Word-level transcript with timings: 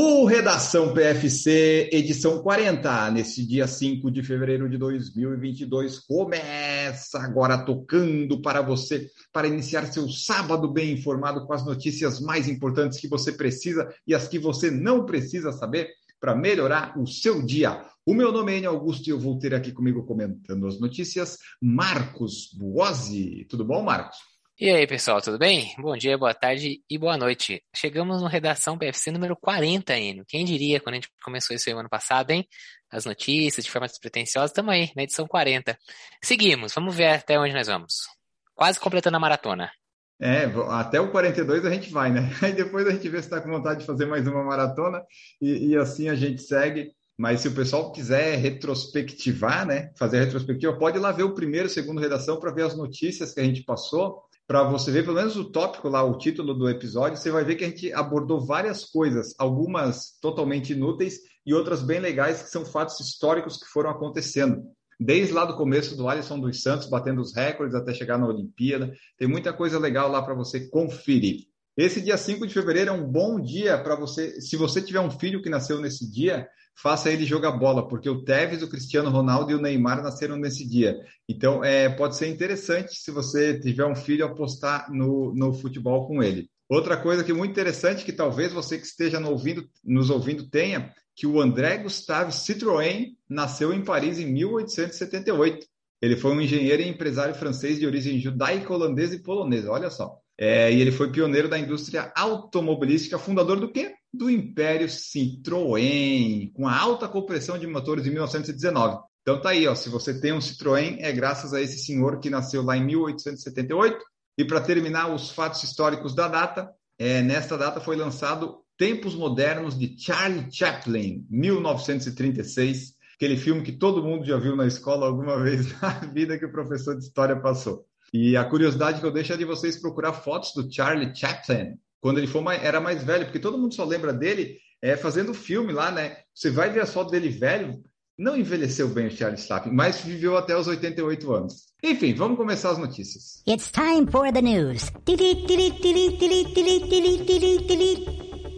O 0.00 0.26
Redação 0.26 0.94
PFC, 0.94 1.90
edição 1.92 2.40
40, 2.40 3.10
nesse 3.10 3.44
dia 3.44 3.66
5 3.66 4.12
de 4.12 4.22
fevereiro 4.22 4.70
de 4.70 4.78
2022, 4.78 5.98
começa 5.98 7.18
agora 7.18 7.58
tocando 7.64 8.40
para 8.40 8.62
você, 8.62 9.10
para 9.32 9.48
iniciar 9.48 9.92
seu 9.92 10.08
sábado 10.08 10.72
bem 10.72 10.92
informado 10.92 11.44
com 11.44 11.52
as 11.52 11.66
notícias 11.66 12.20
mais 12.20 12.46
importantes 12.46 13.00
que 13.00 13.08
você 13.08 13.32
precisa 13.32 13.92
e 14.06 14.14
as 14.14 14.28
que 14.28 14.38
você 14.38 14.70
não 14.70 15.04
precisa 15.04 15.50
saber 15.50 15.88
para 16.20 16.32
melhorar 16.32 16.96
o 16.96 17.04
seu 17.04 17.44
dia. 17.44 17.84
O 18.06 18.14
meu 18.14 18.30
nome 18.30 18.52
é 18.52 18.58
Enio 18.58 18.70
Augusto 18.70 19.08
e 19.08 19.10
eu 19.10 19.18
vou 19.18 19.36
ter 19.36 19.52
aqui 19.52 19.72
comigo 19.72 20.06
comentando 20.06 20.68
as 20.68 20.78
notícias 20.78 21.38
Marcos 21.60 22.52
Buozzi. 22.56 23.48
Tudo 23.50 23.64
bom, 23.64 23.82
Marcos? 23.82 24.37
E 24.60 24.68
aí, 24.70 24.88
pessoal, 24.88 25.22
tudo 25.22 25.38
bem? 25.38 25.72
Bom 25.78 25.96
dia, 25.96 26.18
boa 26.18 26.34
tarde 26.34 26.82
e 26.90 26.98
boa 26.98 27.16
noite. 27.16 27.62
Chegamos 27.72 28.20
no 28.20 28.26
Redação 28.26 28.76
PFC 28.76 29.12
número 29.12 29.36
40, 29.36 29.96
Enio. 29.96 30.24
Quem 30.26 30.44
diria 30.44 30.80
quando 30.80 30.94
a 30.94 30.96
gente 30.96 31.08
começou 31.22 31.54
isso 31.54 31.70
aí 31.70 31.76
ano 31.76 31.88
passado, 31.88 32.32
hein? 32.32 32.44
As 32.90 33.04
notícias 33.04 33.64
de 33.64 33.70
forma 33.70 33.86
despretensiosa, 33.86 34.46
estamos 34.46 34.74
aí, 34.74 34.90
na 34.96 35.04
edição 35.04 35.28
40. 35.28 35.78
Seguimos, 36.20 36.74
vamos 36.74 36.92
ver 36.96 37.06
até 37.06 37.38
onde 37.38 37.54
nós 37.54 37.68
vamos. 37.68 38.08
Quase 38.52 38.80
completando 38.80 39.16
a 39.16 39.20
maratona. 39.20 39.70
É, 40.20 40.46
até 40.70 41.00
o 41.00 41.12
42 41.12 41.64
a 41.64 41.70
gente 41.70 41.92
vai, 41.92 42.10
né? 42.10 42.28
Aí 42.42 42.52
depois 42.52 42.84
a 42.88 42.90
gente 42.90 43.08
vê 43.08 43.18
se 43.18 43.28
está 43.28 43.40
com 43.40 43.48
vontade 43.48 43.78
de 43.78 43.86
fazer 43.86 44.06
mais 44.06 44.26
uma 44.26 44.42
maratona 44.42 45.04
e, 45.40 45.68
e 45.68 45.76
assim 45.76 46.08
a 46.08 46.16
gente 46.16 46.42
segue. 46.42 46.90
Mas 47.16 47.42
se 47.42 47.48
o 47.48 47.54
pessoal 47.54 47.92
quiser 47.92 48.36
retrospectivar, 48.36 49.64
né? 49.64 49.92
Fazer 49.96 50.18
a 50.18 50.24
retrospectiva, 50.24 50.76
pode 50.76 50.98
ir 50.98 51.00
lá 51.00 51.12
ver 51.12 51.22
o 51.22 51.34
primeiro, 51.34 51.68
segundo 51.68 52.00
redação 52.00 52.40
para 52.40 52.50
ver 52.50 52.64
as 52.64 52.76
notícias 52.76 53.32
que 53.32 53.38
a 53.38 53.44
gente 53.44 53.62
passou 53.62 54.26
para 54.48 54.62
você 54.62 54.90
ver 54.90 55.04
pelo 55.04 55.16
menos 55.16 55.36
o 55.36 55.44
tópico 55.44 55.90
lá, 55.90 56.02
o 56.02 56.16
título 56.16 56.54
do 56.54 56.70
episódio, 56.70 57.18
você 57.18 57.30
vai 57.30 57.44
ver 57.44 57.56
que 57.56 57.64
a 57.64 57.68
gente 57.68 57.92
abordou 57.92 58.40
várias 58.40 58.82
coisas, 58.82 59.34
algumas 59.38 60.18
totalmente 60.22 60.72
inúteis 60.72 61.18
e 61.44 61.52
outras 61.52 61.82
bem 61.82 62.00
legais, 62.00 62.42
que 62.42 62.48
são 62.48 62.64
fatos 62.64 62.98
históricos 62.98 63.58
que 63.58 63.66
foram 63.66 63.90
acontecendo. 63.90 64.62
Desde 64.98 65.34
lá 65.34 65.44
do 65.44 65.54
começo 65.54 65.94
do 65.94 66.08
Alisson 66.08 66.40
dos 66.40 66.62
Santos, 66.62 66.88
batendo 66.88 67.20
os 67.20 67.36
recordes 67.36 67.74
até 67.74 67.92
chegar 67.92 68.18
na 68.18 68.26
Olimpíada. 68.26 68.90
Tem 69.18 69.28
muita 69.28 69.52
coisa 69.52 69.78
legal 69.78 70.10
lá 70.10 70.22
para 70.22 70.34
você 70.34 70.66
conferir. 70.70 71.47
Esse 71.78 72.00
dia 72.00 72.16
5 72.16 72.44
de 72.44 72.52
fevereiro 72.52 72.90
é 72.90 72.92
um 72.92 73.06
bom 73.06 73.40
dia 73.40 73.78
para 73.78 73.94
você. 73.94 74.40
Se 74.40 74.56
você 74.56 74.82
tiver 74.82 74.98
um 74.98 75.12
filho 75.12 75.40
que 75.40 75.48
nasceu 75.48 75.80
nesse 75.80 76.10
dia, 76.10 76.44
faça 76.74 77.08
ele 77.08 77.24
jogar 77.24 77.52
bola, 77.52 77.86
porque 77.86 78.10
o 78.10 78.24
Tevez, 78.24 78.64
o 78.64 78.68
Cristiano 78.68 79.10
Ronaldo 79.10 79.52
e 79.52 79.54
o 79.54 79.60
Neymar 79.60 80.02
nasceram 80.02 80.36
nesse 80.36 80.68
dia. 80.68 80.98
Então, 81.28 81.62
é, 81.62 81.88
pode 81.88 82.16
ser 82.16 82.26
interessante 82.26 82.96
se 82.96 83.12
você 83.12 83.60
tiver 83.60 83.86
um 83.86 83.94
filho 83.94 84.26
apostar 84.26 84.92
no, 84.92 85.32
no 85.32 85.54
futebol 85.54 86.08
com 86.08 86.20
ele. 86.20 86.50
Outra 86.68 86.96
coisa 86.96 87.22
que 87.22 87.30
é 87.30 87.34
muito 87.34 87.52
interessante, 87.52 88.04
que 88.04 88.12
talvez 88.12 88.52
você 88.52 88.76
que 88.76 88.84
esteja 88.84 89.20
no 89.20 89.30
ouvindo, 89.30 89.64
nos 89.84 90.10
ouvindo 90.10 90.50
tenha, 90.50 90.92
que 91.14 91.28
o 91.28 91.40
André 91.40 91.78
Gustave 91.78 92.32
Citroën 92.32 93.10
nasceu 93.30 93.72
em 93.72 93.84
Paris 93.84 94.18
em 94.18 94.26
1878. 94.26 95.64
Ele 96.02 96.16
foi 96.16 96.32
um 96.32 96.40
engenheiro 96.40 96.82
e 96.82 96.88
empresário 96.88 97.36
francês 97.36 97.78
de 97.78 97.86
origem 97.86 98.18
judaica, 98.18 98.74
holandesa 98.74 99.14
e 99.14 99.22
polonesa. 99.22 99.70
Olha 99.70 99.90
só. 99.90 100.18
É, 100.40 100.72
e 100.72 100.80
ele 100.80 100.92
foi 100.92 101.10
pioneiro 101.10 101.48
da 101.48 101.58
indústria 101.58 102.12
automobilística, 102.14 103.18
fundador 103.18 103.58
do 103.58 103.72
quê? 103.72 103.94
Do 104.14 104.30
Império 104.30 104.86
Citroën, 104.86 106.52
com 106.52 106.68
a 106.68 106.78
alta 106.78 107.08
compressão 107.08 107.58
de 107.58 107.66
motores 107.66 108.06
em 108.06 108.10
1919. 108.10 108.98
Então 109.22 109.40
tá 109.40 109.50
aí, 109.50 109.66
ó, 109.66 109.74
se 109.74 109.88
você 109.88 110.18
tem 110.18 110.32
um 110.32 110.38
Citroën, 110.38 110.98
é 111.00 111.12
graças 111.12 111.52
a 111.52 111.60
esse 111.60 111.80
senhor 111.80 112.20
que 112.20 112.30
nasceu 112.30 112.62
lá 112.62 112.76
em 112.76 112.84
1878. 112.86 113.98
E 114.38 114.44
para 114.44 114.60
terminar 114.60 115.12
os 115.12 115.30
fatos 115.30 115.64
históricos 115.64 116.14
da 116.14 116.28
data, 116.28 116.70
é, 116.96 117.20
nesta 117.20 117.58
data 117.58 117.80
foi 117.80 117.96
lançado 117.96 118.62
Tempos 118.76 119.16
Modernos 119.16 119.76
de 119.76 119.96
Charlie 119.98 120.46
Chaplin, 120.52 121.26
1936, 121.28 122.94
aquele 123.18 123.36
filme 123.36 123.62
que 123.62 123.72
todo 123.72 124.02
mundo 124.02 124.24
já 124.24 124.38
viu 124.38 124.54
na 124.54 124.66
escola 124.66 125.06
alguma 125.06 125.36
vez 125.42 125.78
na 125.80 125.90
vida 125.90 126.38
que 126.38 126.46
o 126.46 126.52
professor 126.52 126.96
de 126.96 127.04
história 127.04 127.36
passou. 127.36 127.84
E 128.14 128.36
a 128.36 128.44
curiosidade 128.44 129.00
que 129.00 129.06
eu 129.06 129.12
deixo 129.12 129.32
é 129.32 129.36
de 129.36 129.44
vocês 129.44 129.76
procurar 129.76 130.14
fotos 130.14 130.54
do 130.54 130.72
Charlie 130.72 131.14
Chaplin, 131.14 131.74
quando 132.00 132.18
ele 132.18 132.40
mais, 132.40 132.62
era 132.62 132.80
mais 132.80 133.02
velho, 133.02 133.26
porque 133.26 133.40
todo 133.40 133.58
mundo 133.58 133.74
só 133.74 133.84
lembra 133.84 134.12
dele 134.12 134.56
é, 134.80 134.96
fazendo 134.96 135.34
filme 135.34 135.72
lá, 135.72 135.90
né? 135.90 136.18
Você 136.32 136.50
vai 136.50 136.70
ver 136.70 136.80
a 136.80 136.86
foto 136.86 137.10
dele 137.10 137.28
velho, 137.28 137.82
não 138.16 138.36
envelheceu 138.36 138.88
bem 138.88 139.08
o 139.08 139.10
Charlie 139.10 139.40
Chaplin, 139.40 139.72
mas 139.72 140.00
viveu 140.00 140.36
até 140.36 140.56
os 140.56 140.68
88 140.68 141.32
anos. 141.34 141.68
Enfim, 141.82 142.14
vamos 142.14 142.38
começar 142.38 142.70
as 142.70 142.78
notícias. 142.78 143.42
It's 143.46 143.70
time 143.70 144.06
for 144.10 144.32
the 144.32 144.40
news. 144.40 144.90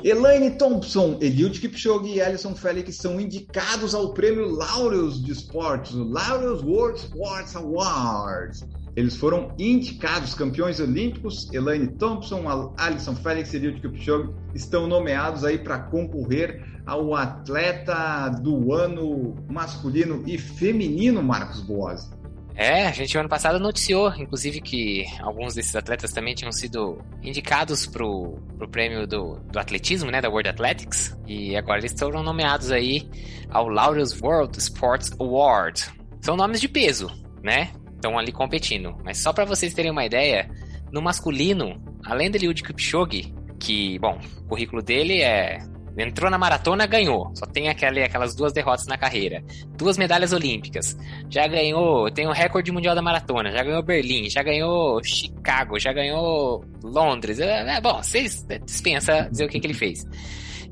Elaine 0.03 0.53
Thompson, 0.53 1.19
Eliud 1.21 1.61
Kipchoge 1.61 2.15
e 2.15 2.23
Alison 2.23 2.55
Felix 2.55 2.97
são 2.97 3.21
indicados 3.21 3.95
ao 3.95 4.15
prêmio 4.15 4.49
Laureus 4.49 5.23
de 5.23 5.31
Esportes, 5.31 5.93
o 5.93 6.05
Laureus 6.05 6.63
World 6.63 6.99
Sports 6.99 7.55
Awards. 7.55 8.67
Eles 8.97 9.17
foram 9.17 9.53
indicados 9.59 10.35
campeões 10.35 10.81
olímpicos. 10.81 11.53
Elaine 11.53 11.87
Thompson, 11.87 12.45
Alison 12.79 13.15
Felix 13.15 13.53
e 13.53 13.57
Eliud 13.59 13.79
Kipchoge 13.81 14.31
estão 14.55 14.87
nomeados 14.87 15.45
aí 15.45 15.59
para 15.59 15.79
concorrer 15.79 16.65
ao 16.87 17.15
atleta 17.15 18.31
do 18.43 18.73
ano 18.73 19.37
masculino 19.51 20.23
e 20.27 20.39
feminino, 20.39 21.23
Marcos 21.23 21.61
Boas. 21.61 22.11
É, 22.61 22.87
a 22.87 22.93
gente 22.93 23.17
ano 23.17 23.27
passado 23.27 23.59
noticiou, 23.59 24.13
inclusive, 24.19 24.61
que 24.61 25.07
alguns 25.21 25.55
desses 25.55 25.75
atletas 25.75 26.13
também 26.13 26.35
tinham 26.35 26.53
sido 26.53 27.03
indicados 27.23 27.87
pro, 27.87 28.39
pro 28.59 28.69
prêmio 28.69 29.07
do, 29.07 29.41
do 29.51 29.59
atletismo, 29.59 30.11
né, 30.11 30.21
da 30.21 30.29
World 30.29 30.51
Athletics, 30.51 31.17
e 31.27 31.57
agora 31.57 31.79
eles 31.79 31.99
foram 31.99 32.23
nomeados 32.23 32.71
aí 32.71 33.09
ao 33.49 33.67
Laureus 33.67 34.21
World 34.21 34.59
Sports 34.59 35.11
Award. 35.19 35.87
São 36.21 36.37
nomes 36.37 36.61
de 36.61 36.69
peso, 36.69 37.11
né? 37.43 37.71
Estão 37.95 38.19
ali 38.19 38.31
competindo. 38.31 38.95
Mas 39.03 39.17
só 39.17 39.33
para 39.33 39.47
vocês 39.47 39.73
terem 39.73 39.91
uma 39.91 40.05
ideia, 40.05 40.47
no 40.93 41.01
masculino, 41.01 41.83
além 42.05 42.31
dele 42.31 42.49
o 42.49 42.53
de 42.53 42.63
Kipchoge, 42.63 43.35
que, 43.59 43.99
bom, 44.01 44.21
o 44.43 44.49
currículo 44.49 44.83
dele 44.83 45.23
é 45.23 45.61
Entrou 46.03 46.31
na 46.31 46.39
maratona, 46.39 46.87
ganhou. 46.87 47.31
Só 47.35 47.47
tem 47.47 47.69
aquela, 47.69 48.05
aquelas 48.05 48.35
duas 48.35 48.53
derrotas 48.53 48.87
na 48.87 48.97
carreira. 48.97 49.43
Duas 49.77 49.99
medalhas 49.99 50.33
olímpicas. 50.33 50.97
Já 51.29 51.47
ganhou, 51.47 52.11
tem 52.11 52.27
o 52.27 52.33
recorde 52.33 52.73
mundial 52.73 52.95
da 52.95 53.03
maratona. 53.03 53.53
Já 53.53 53.63
ganhou 53.63 53.83
Berlim, 53.83 54.29
já 54.29 54.43
ganhou 54.43 55.03
Chicago, 55.05 55.79
já 55.79 55.93
ganhou 55.93 56.65
Londres. 56.83 57.39
É, 57.41 57.77
é 57.77 57.81
bom, 57.81 58.03
vocês 58.03 58.47
dispensa 58.65 59.29
dizer 59.31 59.45
o 59.45 59.49
que, 59.49 59.61
que 59.61 59.67
ele 59.67 59.75
fez. 59.75 60.07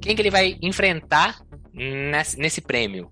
Quem 0.01 0.15
que 0.15 0.23
ele 0.23 0.31
vai 0.31 0.57
enfrentar 0.63 1.41
nesse, 1.73 2.39
nesse 2.39 2.61
prêmio? 2.61 3.11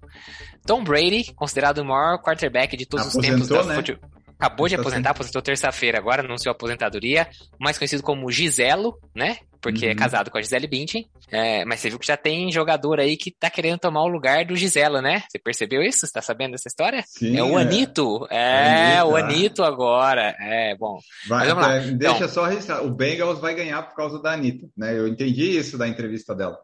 Tom 0.66 0.82
Brady, 0.82 1.32
considerado 1.34 1.78
o 1.78 1.84
maior 1.84 2.18
quarterback 2.18 2.76
de 2.76 2.86
todos 2.86 3.06
Aposentou, 3.06 3.40
os 3.40 3.48
tempos 3.48 3.66
da 3.68 3.74
né? 3.74 3.98
Acabou 4.38 4.68
de 4.68 4.74
aposentar, 4.74 5.10
aposentou 5.10 5.40
terça-feira 5.40 5.96
agora, 5.96 6.22
anunciou 6.22 6.52
a 6.52 6.54
aposentadoria. 6.54 7.26
Mais 7.58 7.78
conhecido 7.78 8.02
como 8.02 8.30
Giselo, 8.30 8.98
né? 9.14 9.38
Porque 9.60 9.86
Uhum. 9.86 9.92
é 9.92 9.94
casado 9.94 10.30
com 10.30 10.38
a 10.38 10.42
Gisele 10.42 10.66
Bündchen. 10.66 11.06
É, 11.30 11.64
mas 11.64 11.80
você 11.80 11.88
viu 11.90 11.98
que 11.98 12.06
já 12.06 12.16
tem 12.16 12.50
jogador 12.52 13.00
aí 13.00 13.16
que 13.16 13.30
tá 13.30 13.50
querendo 13.50 13.78
tomar 13.78 14.02
o 14.02 14.08
lugar 14.08 14.44
do 14.44 14.54
Giselo, 14.54 15.00
né? 15.00 15.22
Você 15.28 15.38
percebeu 15.38 15.82
isso? 15.82 16.06
Você 16.06 16.12
tá 16.12 16.22
sabendo 16.22 16.52
dessa 16.52 16.68
história? 16.68 17.02
Sim, 17.06 17.36
é 17.36 17.42
o 17.42 17.58
é. 17.58 17.62
Anito. 17.62 18.26
É, 18.30 18.98
Anitta. 18.98 19.04
o 19.06 19.16
Anito 19.16 19.64
agora. 19.64 20.34
É, 20.40 20.76
bom. 20.76 20.98
Vai, 21.28 21.46
Mas 21.46 21.48
vamos 21.48 21.64
lá. 21.66 21.74
é, 21.74 21.80
deixa 21.92 22.16
Então. 22.16 22.28
só 22.28 22.44
registrar. 22.44 22.82
O 22.84 22.90
Bengals 22.90 23.40
vai 23.40 23.54
ganhar 23.54 23.82
por 23.82 23.96
causa 23.96 24.20
da 24.22 24.32
Anitta, 24.32 24.66
né? 24.76 24.96
Eu 24.96 25.08
entendi 25.08 25.56
isso 25.58 25.76
da 25.76 25.88
entrevista 25.88 26.34
dela. 26.34 26.58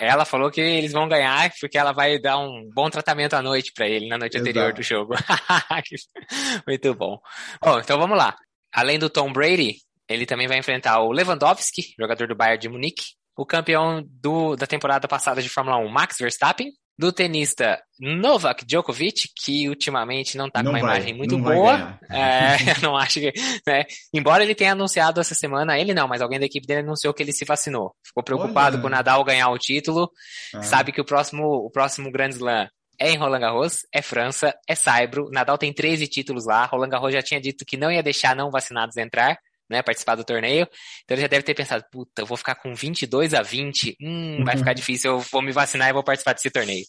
Ela 0.00 0.24
falou 0.24 0.50
que 0.50 0.60
eles 0.60 0.92
vão 0.92 1.08
ganhar 1.08 1.50
porque 1.60 1.78
ela 1.78 1.92
vai 1.92 2.18
dar 2.18 2.38
um 2.38 2.68
bom 2.74 2.90
tratamento 2.90 3.34
à 3.34 3.42
noite 3.42 3.72
pra 3.74 3.88
ele 3.88 4.08
na 4.08 4.18
noite 4.18 4.36
Exato. 4.36 4.50
anterior 4.50 4.72
do 4.72 4.82
jogo. 4.82 5.14
Muito 6.66 6.94
bom. 6.94 7.18
Bom, 7.62 7.78
então 7.78 7.98
vamos 7.98 8.16
lá. 8.16 8.34
Além 8.72 8.98
do 8.98 9.08
Tom 9.08 9.32
Brady, 9.32 9.76
ele 10.08 10.26
também 10.26 10.46
vai 10.46 10.58
enfrentar 10.58 11.00
o 11.00 11.12
Lewandowski, 11.12 11.94
jogador 11.98 12.28
do 12.28 12.36
Bayern 12.36 12.60
de 12.60 12.68
Munique, 12.68 13.04
o 13.36 13.44
campeão 13.44 14.02
do, 14.08 14.56
da 14.56 14.66
temporada 14.66 15.06
passada 15.06 15.42
de 15.42 15.48
Fórmula 15.48 15.78
1, 15.78 15.88
Max 15.88 16.16
Verstappen, 16.18 16.70
do 16.98 17.12
tenista 17.12 17.78
Novak 18.00 18.64
Djokovic, 18.64 19.28
que 19.36 19.68
ultimamente 19.68 20.38
não 20.38 20.48
tá 20.48 20.62
Não 20.62 20.72
com 20.72 20.78
uma 20.78 20.86
vai, 20.86 20.96
imagem 20.96 21.14
muito 21.14 21.38
boa. 21.38 21.98
É, 22.10 22.56
eu 22.72 22.80
não 22.82 22.96
acho 22.96 23.20
que. 23.20 23.32
Né? 23.66 23.84
Embora 24.14 24.42
ele 24.42 24.54
tenha 24.54 24.72
anunciado 24.72 25.20
essa 25.20 25.34
semana, 25.34 25.78
ele 25.78 25.92
não, 25.92 26.08
mas 26.08 26.22
alguém 26.22 26.40
da 26.40 26.46
equipe 26.46 26.66
dele 26.66 26.80
anunciou 26.80 27.12
que 27.12 27.22
ele 27.22 27.32
se 27.32 27.44
vacinou. 27.44 27.94
Ficou 28.04 28.22
preocupado 28.22 28.76
Olha. 28.76 28.82
com 28.82 28.86
o 28.86 28.90
Nadal 28.90 29.22
ganhar 29.24 29.50
o 29.50 29.58
título. 29.58 30.10
Ah, 30.54 30.62
Sabe 30.62 30.90
que 30.90 31.00
o 31.00 31.04
próximo, 31.04 31.44
o 31.46 31.70
próximo 31.70 32.10
Grand 32.10 32.30
Slam 32.30 32.66
é 32.98 33.10
em 33.10 33.16
Roland 33.16 33.40
Garros, 33.40 33.80
é 33.92 34.00
França, 34.00 34.54
é 34.66 34.74
Saibro. 34.74 35.28
Nadal 35.30 35.58
tem 35.58 35.72
13 35.72 36.06
títulos 36.08 36.46
lá. 36.46 36.64
Roland 36.64 36.88
Garros 36.88 37.12
já 37.12 37.20
tinha 37.20 37.40
dito 37.40 37.64
que 37.66 37.76
não 37.76 37.90
ia 37.90 38.02
deixar 38.02 38.34
não 38.34 38.50
vacinados 38.50 38.96
entrar. 38.96 39.36
Né, 39.68 39.82
participar 39.82 40.14
do 40.14 40.24
torneio. 40.24 40.66
Então 41.04 41.14
ele 41.14 41.22
já 41.22 41.28
deve 41.28 41.42
ter 41.42 41.54
pensado, 41.54 41.84
puta, 41.90 42.22
eu 42.22 42.26
vou 42.26 42.36
ficar 42.36 42.54
com 42.56 42.74
22 42.74 43.34
a 43.34 43.42
20, 43.42 43.96
hum, 44.00 44.44
vai 44.44 44.56
ficar 44.56 44.72
difícil, 44.72 45.12
eu 45.12 45.18
vou 45.20 45.42
me 45.42 45.52
vacinar 45.52 45.88
e 45.88 45.92
vou 45.92 46.04
participar 46.04 46.32
desse 46.32 46.50
torneio. 46.50 46.84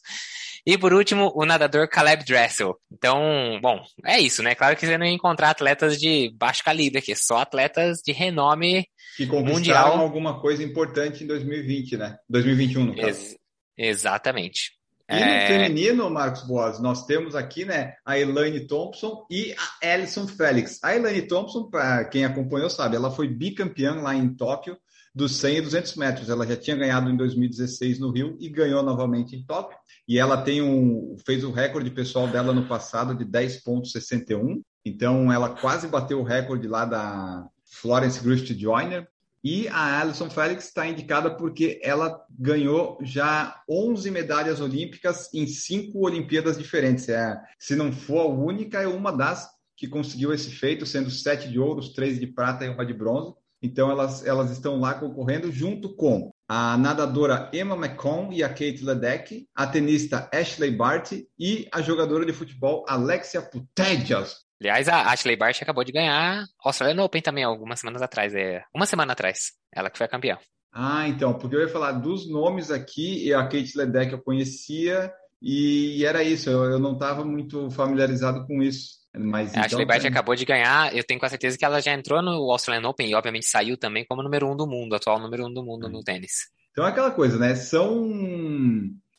E 0.65 0.77
por 0.77 0.93
último, 0.93 1.31
o 1.33 1.45
nadador 1.45 1.87
Caleb 1.87 2.25
Dressel. 2.25 2.75
Então, 2.91 3.57
bom, 3.61 3.81
é 4.05 4.19
isso, 4.19 4.43
né? 4.43 4.53
Claro 4.53 4.75
que 4.75 4.85
você 4.85 4.97
não 4.97 5.05
ia 5.05 5.13
encontrar 5.13 5.49
atletas 5.49 5.97
de 5.97 6.29
baixo 6.37 6.63
calibre 6.63 6.99
aqui, 6.99 7.15
só 7.15 7.37
atletas 7.37 7.99
de 8.05 8.11
renome 8.11 8.85
que 9.15 9.25
conquistaram 9.25 9.53
mundial. 9.53 9.97
alguma 9.99 10.41
coisa 10.41 10.61
importante 10.61 11.23
em 11.23 11.27
2020, 11.27 11.97
né? 11.97 12.17
2021, 12.29 12.85
no 12.85 12.95
caso. 12.95 13.07
Ex 13.07 13.35
exatamente. 13.77 14.76
E 15.09 15.15
no 15.15 15.21
é... 15.21 15.47
feminino, 15.47 16.09
Marcos 16.09 16.43
Boas, 16.43 16.79
nós 16.79 17.05
temos 17.05 17.33
aqui, 17.33 17.63
né, 17.63 17.93
a 18.05 18.19
Elaine 18.19 18.67
Thompson 18.67 19.25
e 19.31 19.55
a 19.81 19.93
Alison 19.93 20.27
Félix. 20.27 20.79
A 20.83 20.95
Elaine 20.95 21.27
Thompson, 21.27 21.69
para 21.69 22.03
quem 22.05 22.25
acompanhou 22.25 22.69
sabe, 22.69 22.97
ela 22.97 23.09
foi 23.09 23.27
bicampeã 23.27 24.01
lá 24.01 24.13
em 24.13 24.33
Tóquio 24.33 24.77
dos 25.15 25.37
100 25.37 25.57
e 25.57 25.61
200 25.61 25.95
metros. 25.95 26.29
Ela 26.29 26.45
já 26.45 26.55
tinha 26.55 26.75
ganhado 26.75 27.09
em 27.09 27.17
2016 27.17 27.99
no 27.99 28.11
Rio 28.11 28.37
e 28.39 28.49
ganhou 28.49 28.83
novamente 28.83 29.35
em 29.35 29.43
Tóquio. 29.43 29.77
E 30.07 30.19
ela 30.19 30.41
tem 30.41 30.61
um, 30.61 31.15
fez 31.25 31.43
o 31.43 31.51
recorde 31.51 31.89
pessoal 31.89 32.27
dela 32.27 32.53
no 32.53 32.67
passado 32.67 33.15
de 33.15 33.25
10,61. 33.25 34.61
Então, 34.85 35.31
ela 35.31 35.49
quase 35.49 35.87
bateu 35.87 36.19
o 36.19 36.23
recorde 36.23 36.67
lá 36.67 36.85
da 36.85 37.47
Florence 37.65 38.23
Griffith 38.23 38.57
Joyner. 38.57 39.07
E 39.43 39.67
a 39.67 40.01
Alison 40.01 40.29
Felix 40.29 40.65
está 40.65 40.87
indicada 40.87 41.35
porque 41.35 41.79
ela 41.83 42.19
ganhou 42.37 42.97
já 43.01 43.61
11 43.69 44.09
medalhas 44.11 44.59
olímpicas 44.59 45.33
em 45.33 45.45
cinco 45.47 46.05
Olimpíadas 46.05 46.57
diferentes. 46.57 47.07
É, 47.07 47.39
se 47.59 47.75
não 47.75 47.91
for 47.91 48.21
a 48.21 48.29
única, 48.29 48.81
é 48.81 48.87
uma 48.87 49.11
das 49.11 49.47
que 49.75 49.87
conseguiu 49.87 50.33
esse 50.33 50.49
feito, 50.49 50.85
sendo 50.85 51.11
sete 51.11 51.47
de 51.49 51.59
ouro, 51.59 51.81
três 51.93 52.19
de 52.19 52.25
prata 52.25 52.65
e 52.65 52.69
uma 52.69 52.85
de 52.85 52.93
bronze. 52.93 53.33
Então 53.61 53.89
elas, 53.89 54.25
elas 54.25 54.51
estão 54.51 54.79
lá 54.79 54.93
concorrendo 54.95 55.51
junto 55.51 55.95
com 55.95 56.31
a 56.47 56.77
nadadora 56.77 57.49
Emma 57.53 57.75
McComb 57.75 58.35
e 58.35 58.43
a 58.43 58.49
Kate 58.49 58.83
Ledeck, 58.83 59.47
a 59.53 59.67
tenista 59.67 60.29
Ashley 60.33 60.71
Barty 60.71 61.27
e 61.37 61.67
a 61.71 61.81
jogadora 61.81 62.25
de 62.25 62.33
futebol 62.33 62.85
Alexia 62.87 63.41
Putellas. 63.41 64.46
Aliás, 64.59 64.87
a 64.87 65.11
Ashley 65.11 65.35
Bart 65.35 65.61
acabou 65.61 65.83
de 65.83 65.91
ganhar 65.91 66.45
Australian 66.63 67.03
Open 67.03 67.21
também 67.21 67.43
algumas 67.43 67.79
semanas 67.79 68.01
atrás. 68.01 68.33
É, 68.33 68.63
uma 68.73 68.85
semana 68.85 69.13
atrás. 69.13 69.51
Ela 69.73 69.89
que 69.89 69.97
foi 69.97 70.05
a 70.05 70.09
campeã. 70.09 70.37
Ah, 70.73 71.07
então, 71.07 71.33
porque 71.33 71.55
eu 71.55 71.61
ia 71.61 71.69
falar 71.69 71.93
dos 71.93 72.29
nomes 72.29 72.69
aqui, 72.69 73.25
e 73.25 73.33
a 73.33 73.43
Kate 73.43 73.75
Ledeck 73.75 74.11
eu 74.11 74.21
conhecia, 74.21 75.11
e 75.41 76.03
era 76.05 76.23
isso, 76.23 76.49
eu, 76.49 76.65
eu 76.65 76.79
não 76.79 76.93
estava 76.93 77.23
muito 77.23 77.69
familiarizado 77.71 78.45
com 78.45 78.61
isso. 78.61 78.97
Mas, 79.15 79.55
a 79.55 79.61
Ashley 79.61 79.83
então, 79.83 79.87
Bart 79.87 80.05
acabou 80.05 80.35
de 80.35 80.45
ganhar, 80.45 80.95
eu 80.95 81.03
tenho 81.03 81.19
quase 81.19 81.31
certeza 81.31 81.57
que 81.57 81.65
ela 81.65 81.81
já 81.81 81.93
entrou 81.93 82.21
no 82.21 82.51
Australian 82.51 82.87
Open 82.87 83.09
e 83.09 83.15
obviamente 83.15 83.47
saiu 83.47 83.75
também 83.77 84.05
como 84.05 84.21
número 84.21 84.47
um 84.47 84.55
do 84.55 84.67
mundo, 84.67 84.95
atual 84.95 85.19
número 85.19 85.47
um 85.47 85.53
do 85.53 85.63
mundo 85.63 85.89
no 85.89 86.03
tênis. 86.03 86.49
Então 86.71 86.85
é 86.85 86.89
aquela 86.89 87.09
coisa, 87.09 87.39
né? 87.39 87.55
São 87.55 88.07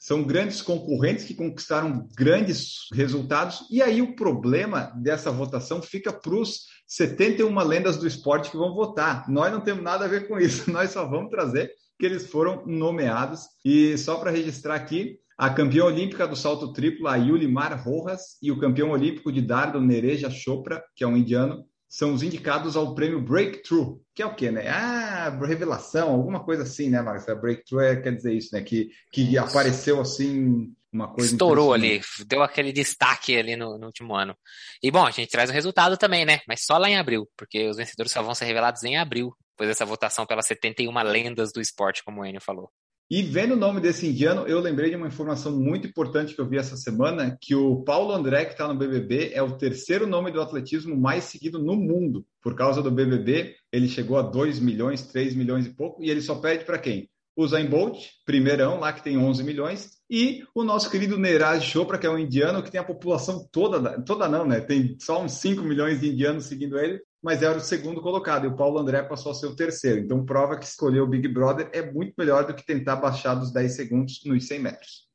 são 0.08 0.22
grandes 0.22 0.62
concorrentes 0.62 1.26
que 1.26 1.34
conquistaram 1.34 2.08
grandes 2.16 2.86
resultados. 2.94 3.66
E 3.70 3.82
aí 3.82 4.00
o 4.00 4.16
problema 4.16 4.90
dessa 4.96 5.30
votação 5.30 5.82
fica 5.82 6.10
para 6.10 6.34
os 6.34 6.60
71 6.86 7.54
lendas 7.58 7.98
do 7.98 8.06
esporte 8.06 8.50
que 8.50 8.56
vão 8.56 8.74
votar. 8.74 9.28
Nós 9.28 9.52
não 9.52 9.60
temos 9.60 9.84
nada 9.84 10.06
a 10.06 10.08
ver 10.08 10.26
com 10.26 10.38
isso, 10.38 10.70
nós 10.72 10.92
só 10.92 11.06
vamos 11.06 11.28
trazer 11.28 11.70
que 12.00 12.06
eles 12.06 12.26
foram 12.26 12.64
nomeados. 12.64 13.42
E 13.62 13.98
só 13.98 14.16
para 14.16 14.30
registrar 14.30 14.76
aqui, 14.76 15.18
a 15.36 15.50
campeã 15.50 15.84
olímpica 15.84 16.26
do 16.26 16.34
salto 16.34 16.72
triplo, 16.72 17.06
a 17.06 17.16
Yulimar 17.16 17.78
Rojas, 17.84 18.38
e 18.42 18.50
o 18.50 18.58
campeão 18.58 18.92
olímpico 18.92 19.30
de 19.30 19.42
dardo, 19.42 19.78
Nereja 19.78 20.30
Chopra, 20.30 20.82
que 20.96 21.04
é 21.04 21.06
um 21.06 21.18
indiano, 21.18 21.66
são 21.88 22.12
os 22.12 22.22
indicados 22.22 22.76
ao 22.76 22.94
prêmio 22.94 23.20
Breakthrough, 23.20 24.00
que 24.14 24.22
é 24.22 24.26
o 24.26 24.34
quê, 24.34 24.50
né? 24.50 24.68
Ah, 24.68 25.30
revelação, 25.46 26.10
alguma 26.10 26.44
coisa 26.44 26.64
assim, 26.64 26.90
né, 26.90 27.00
Marcos? 27.00 27.24
Breakthrough 27.40 27.80
é, 27.80 27.96
quer 27.96 28.14
dizer 28.14 28.34
isso, 28.34 28.54
né? 28.54 28.60
Que, 28.60 28.90
que 29.10 29.38
apareceu 29.38 29.98
assim, 30.00 30.74
uma 30.92 31.08
coisa. 31.08 31.32
Estourou 31.32 31.72
ali, 31.72 32.00
deu 32.26 32.42
aquele 32.42 32.72
destaque 32.72 33.36
ali 33.36 33.56
no, 33.56 33.78
no, 33.78 33.86
último 33.86 34.14
ano. 34.14 34.36
E 34.82 34.90
bom, 34.90 35.06
a 35.06 35.10
gente 35.10 35.30
traz 35.30 35.48
o 35.48 35.52
resultado 35.52 35.96
também, 35.96 36.26
né? 36.26 36.40
Mas 36.46 36.64
só 36.64 36.76
lá 36.76 36.90
em 36.90 36.96
abril, 36.98 37.26
porque 37.36 37.66
os 37.68 37.78
vencedores 37.78 38.12
só 38.12 38.22
vão 38.22 38.34
ser 38.34 38.44
revelados 38.44 38.82
em 38.84 38.98
abril, 38.98 39.34
depois 39.52 39.70
dessa 39.70 39.86
votação 39.86 40.26
pelas 40.26 40.46
71 40.46 40.92
lendas 41.02 41.52
do 41.52 41.60
esporte, 41.60 42.04
como 42.04 42.20
o 42.20 42.26
Enio 42.26 42.40
falou. 42.40 42.70
E 43.10 43.22
vendo 43.22 43.54
o 43.54 43.56
nome 43.56 43.80
desse 43.80 44.06
indiano, 44.06 44.46
eu 44.46 44.60
lembrei 44.60 44.90
de 44.90 44.96
uma 44.96 45.06
informação 45.06 45.58
muito 45.58 45.88
importante 45.88 46.34
que 46.34 46.40
eu 46.42 46.46
vi 46.46 46.58
essa 46.58 46.76
semana, 46.76 47.38
que 47.40 47.54
o 47.54 47.82
Paulo 47.82 48.12
André, 48.12 48.44
que 48.44 48.52
está 48.52 48.68
no 48.68 48.78
BBB, 48.78 49.30
é 49.32 49.42
o 49.42 49.56
terceiro 49.56 50.06
nome 50.06 50.30
do 50.30 50.42
atletismo 50.42 50.94
mais 50.94 51.24
seguido 51.24 51.58
no 51.58 51.74
mundo. 51.74 52.26
Por 52.42 52.54
causa 52.54 52.82
do 52.82 52.90
BBB, 52.90 53.54
ele 53.72 53.88
chegou 53.88 54.18
a 54.18 54.22
2 54.22 54.60
milhões, 54.60 55.06
3 55.06 55.34
milhões 55.34 55.64
e 55.64 55.74
pouco, 55.74 56.04
e 56.04 56.10
ele 56.10 56.20
só 56.20 56.34
pede 56.34 56.66
para 56.66 56.78
quem? 56.78 57.08
O 57.34 57.48
Zayn 57.48 57.66
Bolt, 57.66 57.98
primeirão, 58.26 58.78
lá 58.78 58.92
que 58.92 59.02
tem 59.02 59.16
11 59.16 59.42
milhões, 59.42 59.92
e 60.10 60.44
o 60.54 60.62
nosso 60.62 60.90
querido 60.90 61.16
Neeraj 61.16 61.64
Chopra, 61.64 61.96
que 61.96 62.06
é 62.06 62.10
um 62.10 62.18
indiano 62.18 62.62
que 62.62 62.70
tem 62.70 62.80
a 62.80 62.84
população 62.84 63.48
toda, 63.50 64.02
toda 64.02 64.28
não, 64.28 64.46
né? 64.46 64.60
Tem 64.60 64.98
só 65.00 65.22
uns 65.22 65.32
5 65.32 65.62
milhões 65.62 66.00
de 66.00 66.10
indianos 66.10 66.44
seguindo 66.44 66.78
ele, 66.78 67.00
mas 67.22 67.42
era 67.42 67.58
o 67.58 67.60
segundo 67.60 68.00
colocado, 68.00 68.44
e 68.44 68.48
o 68.48 68.56
Paulo 68.56 68.78
André 68.78 69.02
passou 69.02 69.32
a 69.32 69.34
ser 69.34 69.46
o 69.46 69.56
terceiro. 69.56 70.00
Então, 70.00 70.24
prova 70.24 70.56
que 70.56 70.64
escolher 70.64 71.00
o 71.00 71.06
Big 71.06 71.26
Brother 71.28 71.68
é 71.72 71.90
muito 71.90 72.14
melhor 72.16 72.46
do 72.46 72.54
que 72.54 72.64
tentar 72.64 72.96
baixar 72.96 73.34
dos 73.34 73.52
10 73.52 73.72
segundos 73.72 74.20
nos 74.24 74.46
100 74.46 74.58
metros. 74.60 75.08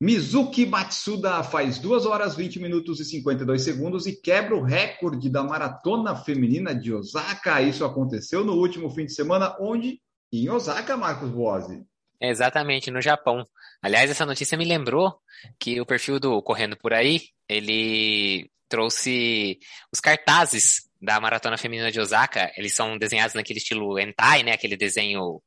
Mizuki 0.00 0.64
Matsuda 0.64 1.42
faz 1.42 1.80
2 1.80 2.06
horas 2.06 2.36
20 2.36 2.60
minutos 2.60 3.00
e 3.00 3.04
52 3.04 3.60
segundos 3.60 4.06
e 4.06 4.14
quebra 4.14 4.54
o 4.54 4.62
recorde 4.62 5.28
da 5.28 5.42
maratona 5.42 6.14
feminina 6.14 6.72
de 6.72 6.94
Osaka. 6.94 7.60
Isso 7.60 7.84
aconteceu 7.84 8.44
no 8.44 8.54
último 8.54 8.88
fim 8.90 9.06
de 9.06 9.12
semana, 9.12 9.56
onde? 9.58 10.00
Em 10.32 10.48
Osaka, 10.48 10.96
Marcos 10.96 11.30
Boazzi. 11.30 11.84
Exatamente, 12.20 12.92
no 12.92 13.00
Japão. 13.00 13.44
Aliás, 13.82 14.08
essa 14.08 14.24
notícia 14.24 14.56
me 14.56 14.64
lembrou 14.64 15.18
que 15.58 15.80
o 15.80 15.86
perfil 15.86 16.20
do 16.20 16.40
Correndo 16.42 16.76
Por 16.76 16.92
Aí, 16.92 17.22
ele 17.48 18.48
trouxe 18.68 19.58
os 19.92 20.00
cartazes 20.00 20.88
da 21.00 21.20
Maratona 21.20 21.56
Feminina 21.56 21.90
de 21.90 22.00
Osaka. 22.00 22.52
Eles 22.56 22.74
são 22.74 22.98
desenhados 22.98 23.34
naquele 23.34 23.58
estilo 23.58 23.98
hentai, 23.98 24.42
né? 24.42 24.52
Aquele 24.52 24.76
desenho 24.76 25.40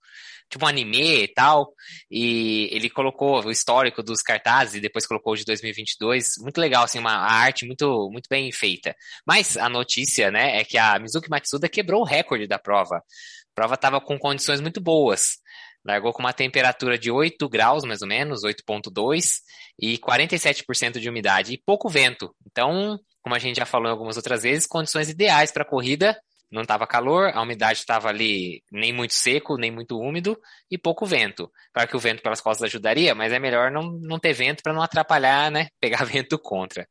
tipo 0.51 0.65
um 0.65 0.68
anime 0.68 1.23
e 1.23 1.27
tal. 1.27 1.73
E 2.09 2.69
ele 2.71 2.89
colocou 2.89 3.44
o 3.44 3.51
histórico 3.51 4.03
dos 4.03 4.21
cartazes 4.21 4.75
e 4.75 4.81
depois 4.81 5.07
colocou 5.07 5.33
o 5.33 5.35
de 5.35 5.45
2022. 5.45 6.33
Muito 6.39 6.59
legal, 6.59 6.83
assim, 6.83 7.00
uma 7.00 7.15
arte 7.15 7.65
muito, 7.65 8.09
muito 8.12 8.27
bem 8.29 8.51
feita. 8.51 8.95
Mas 9.25 9.57
a 9.57 9.69
notícia, 9.69 10.29
né, 10.29 10.57
é 10.60 10.63
que 10.63 10.77
a 10.77 11.00
Mizuki 11.00 11.29
Matsuda 11.29 11.69
quebrou 11.69 12.01
o 12.01 12.05
recorde 12.05 12.48
da 12.48 12.60
prova. 12.60 12.98
A 12.98 13.55
prova 13.55 13.75
estava 13.75 14.01
com 14.01 14.19
condições 14.19 14.60
muito 14.60 14.81
boas. 14.81 15.39
Largou 15.84 16.13
com 16.13 16.19
uma 16.19 16.34
temperatura 16.34 16.98
de 16.98 17.10
8 17.10 17.50
graus, 17.50 17.84
mais 17.84 18.01
ou 18.01 18.07
menos, 18.07 18.43
8,2, 18.43 19.39
e 19.79 19.98
47% 19.98 21.00
de 21.00 21.10
umidade 21.10 21.53
e 21.53 21.57
pouco 21.57 21.89
vento. 21.89 22.36
Então, 22.46 23.00
como 23.22 23.36
a 23.36 23.40
gente 23.40 23.58
já 23.58 23.66
falou 23.66 23.92
algumas 23.92 24.18
outras 24.18 24.44
vezes, 24.44 24.68
condições 24.68 25.10
ideais 25.10 25.51
para 25.51 25.66
corrida. 25.66 26.20
Não 26.51 26.63
estava 26.63 26.86
calor, 26.86 27.32
a 27.34 27.42
umidade 27.42 27.80
estava 27.80 28.10
ali 28.10 28.62
nem 28.70 28.92
muito 28.92 29.13
seco, 29.13 29.56
nem 29.56 29.72
muito 29.72 29.98
úmido 29.98 30.38
e 30.70 30.78
pouco 30.78 31.06
vento. 31.06 31.50
Claro 31.74 31.90
que 31.90 31.96
o 31.96 32.00
vento 32.00 32.22
pelas 32.22 32.42
costas 32.42 32.66
ajudaria, 32.66 33.16
mas 33.16 33.32
é 33.32 33.40
melhor 33.40 33.72
não, 33.72 33.84
não 34.01 34.20
ter 34.20 34.34
vento 34.34 34.62
para 34.62 34.74
não 34.74 34.82
atrapalhar, 34.82 35.50
né? 35.50 35.70
Pegar 35.80 36.04
vento 36.04 36.38
contra. 36.38 36.86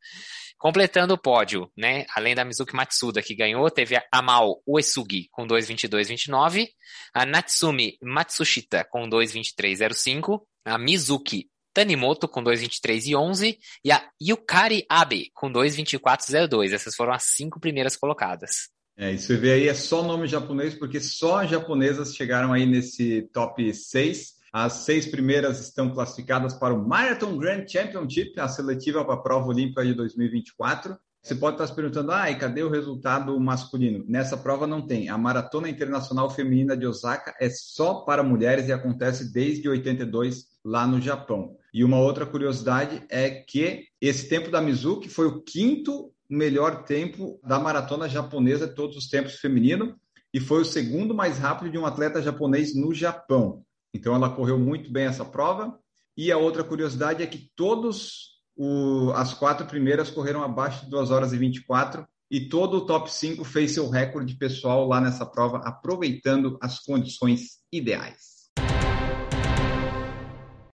Completando 0.56 1.12
o 1.12 1.18
pódio, 1.18 1.70
né? 1.76 2.06
Além 2.16 2.34
da 2.34 2.44
Mizuki 2.44 2.74
Matsuda, 2.74 3.20
que 3.20 3.34
ganhou, 3.34 3.70
teve 3.70 3.96
a 3.96 4.04
Amal 4.10 4.62
Uesugi 4.66 5.28
com 5.30 5.46
2,22,29, 5.46 6.68
a 7.12 7.26
Natsumi 7.26 7.98
Matsushita 8.02 8.82
com 8.84 9.08
2,23,05, 9.10 10.40
a 10.64 10.78
Mizuki 10.78 11.50
Tanimoto 11.72 12.28
com 12.28 12.42
2,23 12.42 13.06
e 13.06 13.16
11 13.16 13.58
e 13.84 13.92
a 13.92 14.08
Yukari 14.22 14.84
Abe 14.88 15.30
com 15.34 15.52
2,24,02. 15.52 16.72
Essas 16.72 16.94
foram 16.94 17.12
as 17.12 17.24
cinco 17.24 17.60
primeiras 17.60 17.96
colocadas. 17.96 18.68
É, 18.96 19.12
isso 19.12 19.36
vê 19.38 19.52
aí 19.52 19.68
é 19.68 19.74
só 19.74 20.02
nome 20.02 20.28
japonês, 20.28 20.74
porque 20.74 21.00
só 21.00 21.42
as 21.42 21.50
japonesas 21.50 22.14
chegaram 22.14 22.52
aí 22.52 22.66
nesse 22.66 23.22
top 23.32 23.72
6. 23.72 24.40
As 24.52 24.72
seis 24.84 25.06
primeiras 25.06 25.60
estão 25.60 25.90
classificadas 25.90 26.54
para 26.54 26.74
o 26.74 26.86
Marathon 26.86 27.38
Grand 27.38 27.66
Championship, 27.66 28.38
a 28.38 28.48
seletiva 28.48 29.04
para 29.04 29.14
a 29.14 29.22
prova 29.22 29.46
olímpica 29.48 29.84
de 29.84 29.94
2024. 29.94 30.98
Você 31.22 31.34
pode 31.34 31.54
estar 31.54 31.66
se 31.66 31.74
perguntando, 31.74 32.12
ah, 32.12 32.30
e 32.30 32.36
cadê 32.36 32.62
o 32.62 32.70
resultado 32.70 33.38
masculino? 33.38 34.04
Nessa 34.08 34.36
prova 34.36 34.66
não 34.66 34.86
tem. 34.86 35.08
A 35.08 35.18
Maratona 35.18 35.68
Internacional 35.68 36.30
Feminina 36.30 36.76
de 36.76 36.86
Osaka 36.86 37.34
é 37.38 37.48
só 37.50 38.00
para 38.00 38.22
mulheres 38.22 38.68
e 38.68 38.72
acontece 38.72 39.30
desde 39.30 39.68
82 39.68 40.46
lá 40.64 40.86
no 40.86 41.00
Japão. 41.00 41.56
E 41.72 41.84
uma 41.84 41.98
outra 41.98 42.26
curiosidade 42.26 43.04
é 43.08 43.30
que 43.30 43.84
esse 44.00 44.28
tempo 44.28 44.50
da 44.50 44.60
Mizuki 44.60 45.08
foi 45.08 45.26
o 45.26 45.42
quinto 45.42 46.12
melhor 46.28 46.84
tempo 46.84 47.40
da 47.42 47.58
maratona 47.58 48.08
japonesa 48.08 48.66
de 48.66 48.74
todos 48.74 48.96
os 48.96 49.08
tempos 49.08 49.34
feminino 49.34 49.96
e 50.32 50.38
foi 50.38 50.62
o 50.62 50.64
segundo 50.64 51.14
mais 51.14 51.38
rápido 51.38 51.70
de 51.70 51.78
um 51.78 51.86
atleta 51.86 52.22
japonês 52.22 52.74
no 52.74 52.94
Japão. 52.94 53.64
Então 53.92 54.14
ela 54.14 54.30
correu 54.30 54.58
muito 54.58 54.92
bem 54.92 55.06
essa 55.06 55.24
prova. 55.24 55.78
E 56.16 56.30
a 56.30 56.38
outra 56.38 56.62
curiosidade 56.62 57.22
é 57.22 57.26
que 57.26 57.50
todos 57.56 58.40
o, 58.56 59.10
as 59.14 59.34
quatro 59.34 59.66
primeiras 59.66 60.10
correram 60.10 60.42
abaixo 60.42 60.84
de 60.84 60.90
2 60.90 61.10
horas 61.10 61.32
e 61.32 61.38
24 61.38 62.06
e 62.30 62.48
todo 62.48 62.76
o 62.76 62.86
top 62.86 63.12
5 63.12 63.42
fez 63.44 63.72
seu 63.72 63.88
recorde 63.88 64.36
pessoal 64.36 64.86
lá 64.86 65.00
nessa 65.00 65.26
prova, 65.26 65.58
aproveitando 65.64 66.56
as 66.60 66.78
condições 66.78 67.58
ideais. 67.72 68.39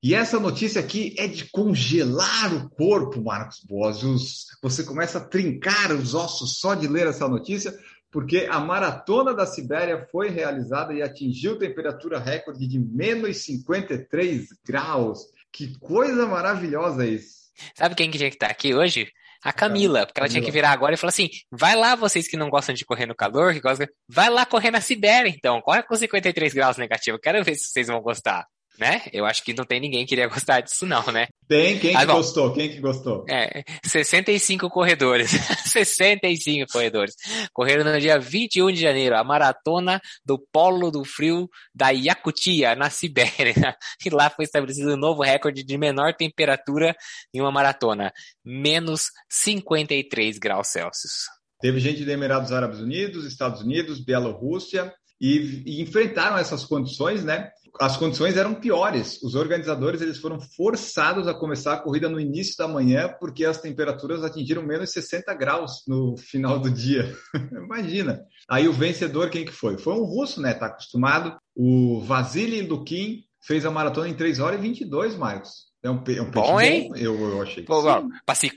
E 0.04 0.14
essa 0.14 0.38
notícia 0.38 0.82
aqui 0.82 1.14
é 1.16 1.26
de 1.26 1.46
congelar 1.46 2.54
o 2.54 2.68
corpo, 2.68 3.22
Marcos 3.22 3.60
Bozios. 3.64 4.48
Você 4.62 4.84
começa 4.84 5.16
a 5.16 5.24
trincar 5.24 5.92
os 5.92 6.14
ossos 6.14 6.58
só 6.58 6.74
de 6.74 6.86
ler 6.86 7.06
essa 7.06 7.26
notícia, 7.26 7.74
porque 8.12 8.46
a 8.50 8.60
maratona 8.60 9.32
da 9.32 9.46
Sibéria 9.46 10.06
foi 10.12 10.28
realizada 10.28 10.92
e 10.92 11.00
atingiu 11.00 11.58
temperatura 11.58 12.18
recorde 12.18 12.68
de 12.68 12.78
menos 12.78 13.46
53 13.46 14.48
graus. 14.62 15.20
Que 15.50 15.72
coisa 15.78 16.26
maravilhosa 16.26 17.06
isso! 17.06 17.44
Sabe 17.74 17.94
quem 17.94 18.10
que 18.10 18.18
tinha 18.18 18.28
que 18.28 18.36
estar 18.36 18.50
aqui 18.50 18.74
hoje? 18.74 19.10
A 19.42 19.54
Camila, 19.54 20.04
porque 20.04 20.20
ela 20.20 20.28
tinha 20.28 20.42
que 20.42 20.50
virar 20.50 20.72
agora 20.72 20.94
e 20.94 20.98
falar 20.98 21.12
assim: 21.12 21.30
vai 21.50 21.74
lá, 21.74 21.94
vocês 21.94 22.28
que 22.28 22.36
não 22.36 22.50
gostam 22.50 22.74
de 22.74 22.84
correr 22.84 23.06
no 23.06 23.14
calor, 23.14 23.54
que 23.54 23.60
gostam, 23.60 23.86
vai 24.06 24.28
lá 24.28 24.44
correr 24.44 24.70
na 24.70 24.82
Sibéria, 24.82 25.30
então. 25.30 25.62
Corre 25.62 25.82
com 25.82 25.96
53 25.96 26.52
graus 26.52 26.76
negativo. 26.76 27.18
Quero 27.18 27.42
ver 27.42 27.54
se 27.54 27.70
vocês 27.70 27.86
vão 27.86 28.02
gostar 28.02 28.46
né? 28.78 29.02
Eu 29.12 29.24
acho 29.24 29.42
que 29.44 29.54
não 29.54 29.64
tem 29.64 29.80
ninguém 29.80 30.04
que 30.04 30.14
iria 30.14 30.28
gostar 30.28 30.60
disso, 30.60 30.86
não, 30.86 31.04
né? 31.06 31.28
Tem, 31.46 31.78
quem 31.78 31.96
que 31.96 32.06
gostou? 32.06 32.52
Quem 32.52 32.70
que 32.70 32.80
gostou? 32.80 33.24
É, 33.28 33.62
65 33.84 34.68
corredores. 34.70 35.30
65 35.64 36.72
corredores. 36.72 37.14
Correram 37.52 37.84
no 37.84 38.00
dia 38.00 38.18
21 38.18 38.72
de 38.72 38.80
janeiro, 38.80 39.16
a 39.16 39.24
maratona 39.24 40.00
do 40.24 40.38
Polo 40.38 40.90
do 40.90 41.04
Frio 41.04 41.48
da 41.74 41.90
Yakutia, 41.90 42.74
na 42.74 42.90
Sibéria. 42.90 43.76
E 44.04 44.10
lá 44.10 44.28
foi 44.28 44.44
estabelecido 44.44 44.92
um 44.92 44.98
novo 44.98 45.22
recorde 45.22 45.64
de 45.64 45.78
menor 45.78 46.14
temperatura 46.14 46.94
em 47.32 47.40
uma 47.40 47.50
maratona. 47.50 48.12
Menos 48.44 49.04
53 49.30 50.38
graus 50.38 50.68
Celsius. 50.68 51.24
Teve 51.60 51.80
gente 51.80 52.04
de 52.04 52.10
Emirados 52.10 52.52
Árabes 52.52 52.80
Unidos, 52.80 53.24
Estados 53.24 53.62
Unidos, 53.62 54.04
Bielorrússia, 54.04 54.92
e, 55.20 55.62
e 55.64 55.82
enfrentaram 55.82 56.36
essas 56.36 56.64
condições, 56.64 57.24
né? 57.24 57.50
As 57.80 57.96
condições 57.96 58.36
eram 58.36 58.54
piores. 58.54 59.22
Os 59.22 59.34
organizadores 59.34 60.00
eles 60.00 60.18
foram 60.18 60.40
forçados 60.40 61.26
a 61.26 61.34
começar 61.34 61.74
a 61.74 61.80
corrida 61.80 62.08
no 62.08 62.20
início 62.20 62.56
da 62.56 62.68
manhã 62.68 63.14
porque 63.18 63.44
as 63.44 63.60
temperaturas 63.60 64.22
atingiram 64.22 64.62
menos 64.62 64.90
60 64.92 65.32
graus 65.34 65.82
no 65.86 66.16
final 66.16 66.58
do 66.58 66.70
dia. 66.70 67.14
Imagina. 67.52 68.20
Aí 68.48 68.68
o 68.68 68.72
vencedor 68.72 69.30
quem 69.30 69.44
que 69.44 69.52
foi? 69.52 69.78
Foi 69.78 69.94
um 69.94 70.04
russo, 70.04 70.40
né? 70.40 70.54
Tá 70.54 70.66
acostumado. 70.66 71.36
O 71.54 72.00
Vasily 72.00 72.62
Lukin 72.62 73.24
fez 73.42 73.66
a 73.66 73.70
maratona 73.70 74.08
em 74.08 74.14
3 74.14 74.38
horas 74.40 74.58
e 74.58 74.62
22, 74.62 75.16
Marcos. 75.16 75.74
É 75.82 75.90
um, 75.90 76.02
é 76.08 76.22
um 76.22 76.30
bom, 76.30 76.58
hein? 76.58 76.88
Bom, 76.88 76.96
eu, 76.96 77.14
eu 77.14 77.42
achei. 77.42 77.62
Não, 77.68 78.08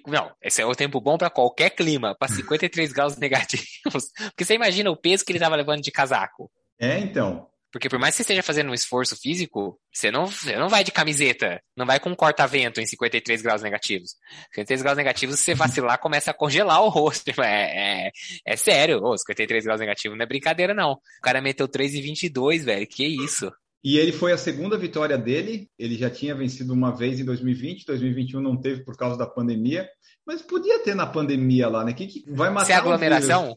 não, 0.08 0.32
esse 0.42 0.62
é 0.62 0.66
o 0.66 0.74
tempo 0.74 1.02
bom 1.02 1.18
para 1.18 1.30
qualquer 1.30 1.72
clima, 1.72 2.16
para 2.16 2.30
53 2.30 2.94
graus 2.94 3.18
negativos. 3.20 4.12
Porque 4.30 4.46
você 4.46 4.54
imagina 4.54 4.90
o 4.90 4.96
peso 4.96 5.26
que 5.26 5.34
ele 5.34 5.38
estava 5.38 5.58
levando 5.58 5.82
de 5.82 5.92
casaco. 5.92 6.50
É, 6.80 6.98
então. 7.00 7.48
Porque 7.78 7.90
por 7.90 8.00
mais 8.00 8.16
que 8.16 8.18
você 8.18 8.24
esteja 8.24 8.42
fazendo 8.42 8.72
um 8.72 8.74
esforço 8.74 9.16
físico, 9.16 9.80
você 9.94 10.10
não, 10.10 10.26
você 10.26 10.58
não 10.58 10.68
vai 10.68 10.84
de 10.84 10.92
camiseta, 10.92 11.62
não 11.76 11.86
vai 11.86 12.00
com 12.00 12.10
um 12.10 12.16
corta-vento 12.16 12.82
em 12.82 12.88
53 12.88 13.40
graus 13.44 13.62
negativos. 13.62 14.16
53 14.56 14.82
graus 14.82 14.98
negativos, 14.98 15.36
se 15.38 15.46
você 15.46 15.54
vacilar, 15.54 16.00
começa 16.00 16.32
a 16.32 16.34
congelar 16.34 16.82
o 16.82 16.90
rosto. 16.90 17.28
É, 17.40 18.08
é, 18.08 18.12
é 18.46 18.56
sério, 18.56 19.00
oh, 19.04 19.16
53 19.16 19.64
graus 19.64 19.80
negativos 19.80 20.18
não 20.18 20.24
é 20.24 20.28
brincadeira, 20.28 20.74
não. 20.74 20.94
O 20.94 21.00
cara 21.22 21.40
meteu 21.40 21.68
3,22, 21.68 22.64
velho, 22.64 22.88
que 22.88 23.06
isso. 23.06 23.52
E 23.84 23.98
ele 23.98 24.12
foi 24.12 24.32
a 24.32 24.38
segunda 24.38 24.76
vitória 24.76 25.18
dele. 25.18 25.70
Ele 25.78 25.96
já 25.96 26.10
tinha 26.10 26.34
vencido 26.34 26.74
uma 26.74 26.90
vez 26.90 27.20
em 27.20 27.26
2020, 27.26 27.86
2021 27.86 28.42
não 28.42 28.60
teve 28.60 28.84
por 28.84 28.98
causa 28.98 29.16
da 29.16 29.28
pandemia. 29.28 29.88
Mas 30.26 30.42
podia 30.42 30.80
ter 30.80 30.96
na 30.96 31.06
pandemia 31.06 31.70
lá, 31.70 31.86
né? 31.86 31.94
Que, 31.94 32.08
que 32.08 32.26
vai 32.32 32.50
matar 32.50 32.66
Se 32.66 32.72
é 32.72 32.76
aglomeração? 32.76 33.56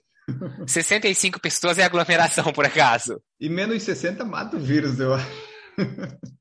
65 0.67 1.41
pessoas 1.41 1.79
é 1.79 1.85
aglomeração, 1.85 2.53
por 2.53 2.65
acaso. 2.65 3.21
E 3.41 3.49
menos 3.49 3.83
60 3.83 4.25
mata 4.25 4.57
o 4.57 4.61
vírus, 4.61 4.99
eu 4.99 5.15
acho. 5.15 5.27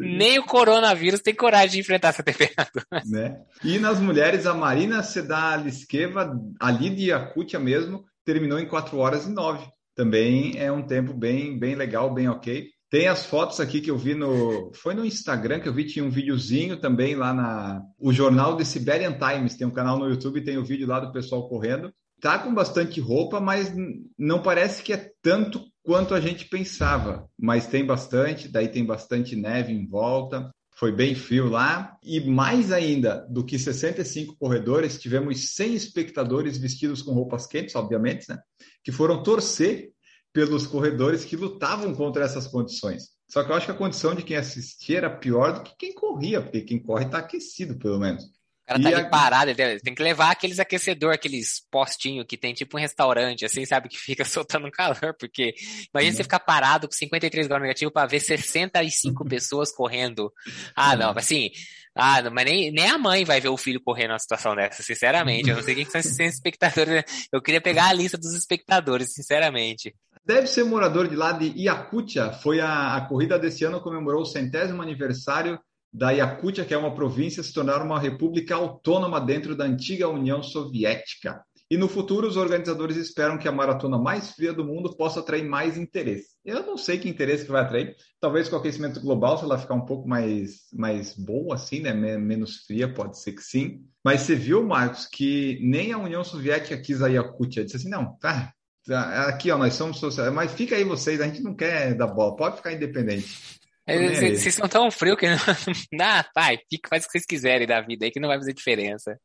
Nem 0.00 0.38
o 0.38 0.44
coronavírus 0.44 1.20
tem 1.20 1.34
coragem 1.34 1.72
de 1.72 1.80
enfrentar 1.80 2.08
essa 2.08 2.22
temperatura. 2.22 2.86
Né? 3.06 3.36
E 3.64 3.78
nas 3.78 4.00
mulheres, 4.00 4.46
a 4.46 4.54
Marina 4.54 5.02
Sedaliskeva, 5.02 6.38
ali 6.60 6.90
de 6.90 7.10
Yakutia 7.10 7.58
mesmo, 7.58 8.04
terminou 8.24 8.58
em 8.58 8.68
4 8.68 8.96
horas 8.96 9.26
e 9.26 9.30
9. 9.30 9.66
Também 9.94 10.56
é 10.56 10.70
um 10.70 10.86
tempo 10.86 11.12
bem, 11.12 11.58
bem 11.58 11.74
legal, 11.74 12.12
bem 12.12 12.28
ok. 12.28 12.68
Tem 12.90 13.08
as 13.08 13.26
fotos 13.26 13.58
aqui 13.58 13.80
que 13.80 13.90
eu 13.90 13.98
vi 13.98 14.14
no. 14.14 14.70
Foi 14.74 14.94
no 14.94 15.04
Instagram 15.04 15.58
que 15.58 15.68
eu 15.68 15.74
vi, 15.74 15.84
tinha 15.84 16.04
um 16.04 16.10
videozinho 16.10 16.76
também 16.76 17.16
lá 17.16 17.34
na. 17.34 17.82
O 17.98 18.12
jornal 18.12 18.56
de 18.56 18.64
Siberian 18.64 19.18
Times, 19.18 19.56
tem 19.56 19.66
um 19.66 19.72
canal 19.72 19.98
no 19.98 20.08
YouTube, 20.08 20.44
tem 20.44 20.56
o 20.56 20.60
um 20.60 20.64
vídeo 20.64 20.86
lá 20.86 21.00
do 21.00 21.10
pessoal 21.10 21.48
correndo 21.48 21.92
tá 22.24 22.38
com 22.38 22.54
bastante 22.54 22.98
roupa, 23.02 23.38
mas 23.38 23.70
não 24.16 24.42
parece 24.42 24.82
que 24.82 24.94
é 24.94 25.10
tanto 25.20 25.62
quanto 25.82 26.14
a 26.14 26.20
gente 26.22 26.46
pensava. 26.46 27.28
Mas 27.38 27.66
tem 27.66 27.84
bastante, 27.84 28.48
daí 28.48 28.66
tem 28.66 28.82
bastante 28.82 29.36
neve 29.36 29.74
em 29.74 29.86
volta. 29.86 30.50
Foi 30.74 30.90
bem 30.90 31.14
frio 31.14 31.50
lá. 31.50 31.98
E 32.02 32.20
mais 32.20 32.72
ainda 32.72 33.26
do 33.28 33.44
que 33.44 33.58
65 33.58 34.38
corredores, 34.38 34.98
tivemos 34.98 35.54
100 35.54 35.74
espectadores 35.74 36.56
vestidos 36.56 37.02
com 37.02 37.12
roupas 37.12 37.46
quentes, 37.46 37.74
obviamente, 37.74 38.26
né? 38.26 38.38
Que 38.82 38.90
foram 38.90 39.22
torcer 39.22 39.90
pelos 40.32 40.66
corredores 40.66 41.26
que 41.26 41.36
lutavam 41.36 41.94
contra 41.94 42.24
essas 42.24 42.46
condições. 42.46 43.10
Só 43.28 43.44
que 43.44 43.52
eu 43.52 43.56
acho 43.56 43.66
que 43.66 43.72
a 43.72 43.76
condição 43.76 44.14
de 44.14 44.22
quem 44.22 44.38
assistia 44.38 44.96
era 44.96 45.14
pior 45.14 45.52
do 45.52 45.62
que 45.62 45.76
quem 45.78 45.92
corria, 45.92 46.40
porque 46.40 46.62
quem 46.62 46.82
corre 46.82 47.04
está 47.04 47.18
aquecido, 47.18 47.76
pelo 47.78 47.98
menos. 47.98 48.24
O 48.64 48.66
cara 48.66 48.82
tá 48.82 48.90
e 48.90 48.94
ali 48.94 49.02
a... 49.04 49.08
parado, 49.08 49.54
tem 49.54 49.94
que 49.94 50.02
levar 50.02 50.30
aqueles 50.30 50.58
aquecedor, 50.58 51.12
aqueles 51.12 51.62
postinhos 51.70 52.24
que 52.26 52.36
tem 52.36 52.54
tipo 52.54 52.78
um 52.78 52.80
restaurante, 52.80 53.44
assim, 53.44 53.66
sabe, 53.66 53.90
que 53.90 53.98
fica 53.98 54.24
soltando 54.24 54.70
calor, 54.70 55.14
porque 55.18 55.54
imagina 55.92 56.12
uhum. 56.12 56.16
você 56.16 56.22
ficar 56.22 56.40
parado 56.40 56.88
com 56.88 56.94
53 56.94 57.46
graus 57.46 57.62
negativos 57.62 57.92
para 57.92 58.08
ver 58.08 58.20
65 58.20 59.24
pessoas 59.28 59.70
correndo. 59.70 60.32
Ah, 60.74 60.96
não, 60.96 61.10
assim, 61.10 61.50
ah, 61.94 62.22
não, 62.22 62.30
mas 62.32 62.46
nem, 62.46 62.72
nem 62.72 62.88
a 62.88 62.96
mãe 62.96 63.24
vai 63.24 63.38
ver 63.40 63.50
o 63.50 63.56
filho 63.56 63.80
correndo 63.82 64.08
numa 64.08 64.18
situação 64.18 64.56
dessa, 64.56 64.82
sinceramente. 64.82 65.50
Eu 65.50 65.56
não 65.56 65.62
sei 65.62 65.74
quem 65.74 65.84
são 65.84 66.00
esses 66.00 66.18
espectadores. 66.18 67.04
Eu 67.30 67.42
queria 67.42 67.60
pegar 67.60 67.88
a 67.88 67.92
lista 67.92 68.16
dos 68.16 68.32
espectadores, 68.32 69.12
sinceramente. 69.12 69.94
Deve 70.24 70.46
ser 70.46 70.64
morador 70.64 71.06
de 71.06 71.14
lá 71.14 71.32
de 71.32 71.52
Iacutia. 71.56 72.32
Foi 72.32 72.58
a, 72.58 72.96
a 72.96 73.02
corrida 73.02 73.38
desse 73.38 73.62
ano, 73.64 73.82
comemorou 73.82 74.22
o 74.22 74.26
centésimo 74.26 74.80
aniversário 74.80 75.60
da 75.94 76.10
Yakutia, 76.10 76.64
que 76.64 76.74
é 76.74 76.76
uma 76.76 76.92
província, 76.92 77.40
se 77.40 77.52
tornar 77.52 77.80
uma 77.80 78.00
república 78.00 78.56
autônoma 78.56 79.20
dentro 79.20 79.54
da 79.54 79.64
antiga 79.64 80.08
União 80.08 80.42
Soviética. 80.42 81.40
E 81.70 81.76
no 81.76 81.88
futuro, 81.88 82.26
os 82.26 82.36
organizadores 82.36 82.96
esperam 82.96 83.38
que 83.38 83.48
a 83.48 83.52
maratona 83.52 83.96
mais 83.96 84.32
fria 84.32 84.52
do 84.52 84.64
mundo 84.64 84.94
possa 84.96 85.20
atrair 85.20 85.44
mais 85.44 85.78
interesse. 85.78 86.30
Eu 86.44 86.66
não 86.66 86.76
sei 86.76 86.98
que 86.98 87.08
interesse 87.08 87.44
que 87.44 87.52
vai 87.52 87.62
atrair. 87.62 87.96
Talvez 88.20 88.48
com 88.48 88.56
o 88.56 88.58
aquecimento 88.58 89.00
global, 89.00 89.38
se 89.38 89.44
ela 89.44 89.56
ficar 89.56 89.74
um 89.74 89.86
pouco 89.86 90.06
mais, 90.06 90.64
mais 90.72 91.14
boa, 91.14 91.54
assim, 91.54 91.80
né? 91.80 91.92
Menos 91.92 92.64
fria, 92.66 92.92
pode 92.92 93.18
ser 93.18 93.32
que 93.32 93.42
sim. 93.42 93.80
Mas 94.04 94.22
você 94.22 94.34
viu, 94.34 94.66
Marcos, 94.66 95.06
que 95.06 95.58
nem 95.62 95.92
a 95.92 95.98
União 95.98 96.22
Soviética 96.22 96.76
quis 96.76 97.00
a 97.00 97.08
Yakutia. 97.08 97.64
Disse 97.64 97.78
assim, 97.78 97.88
não, 97.88 98.16
tá, 98.18 98.52
tá 98.86 99.28
aqui, 99.28 99.50
ó, 99.50 99.56
nós 99.56 99.74
somos 99.74 99.98
sociais, 99.98 100.32
mas 100.32 100.52
fica 100.52 100.76
aí 100.76 100.84
vocês, 100.84 101.20
a 101.20 101.26
gente 101.26 101.42
não 101.42 101.54
quer 101.54 101.94
dar 101.94 102.08
bola, 102.08 102.36
pode 102.36 102.56
ficar 102.56 102.72
independente. 102.72 103.63
Vocês 103.86 104.54
são 104.54 104.66
tão 104.66 104.90
frios 104.90 105.18
que 105.18 105.28
não. 105.28 105.36
ah, 106.00 106.24
pai, 106.34 106.58
fica, 106.70 106.88
faz 106.88 107.04
o 107.04 107.06
que 107.06 107.12
vocês 107.12 107.26
quiserem 107.26 107.66
da 107.66 107.82
vida 107.82 108.06
aí 108.06 108.10
que 108.10 108.18
não 108.18 108.28
vai 108.28 108.38
fazer 108.38 108.54
diferença. 108.54 109.18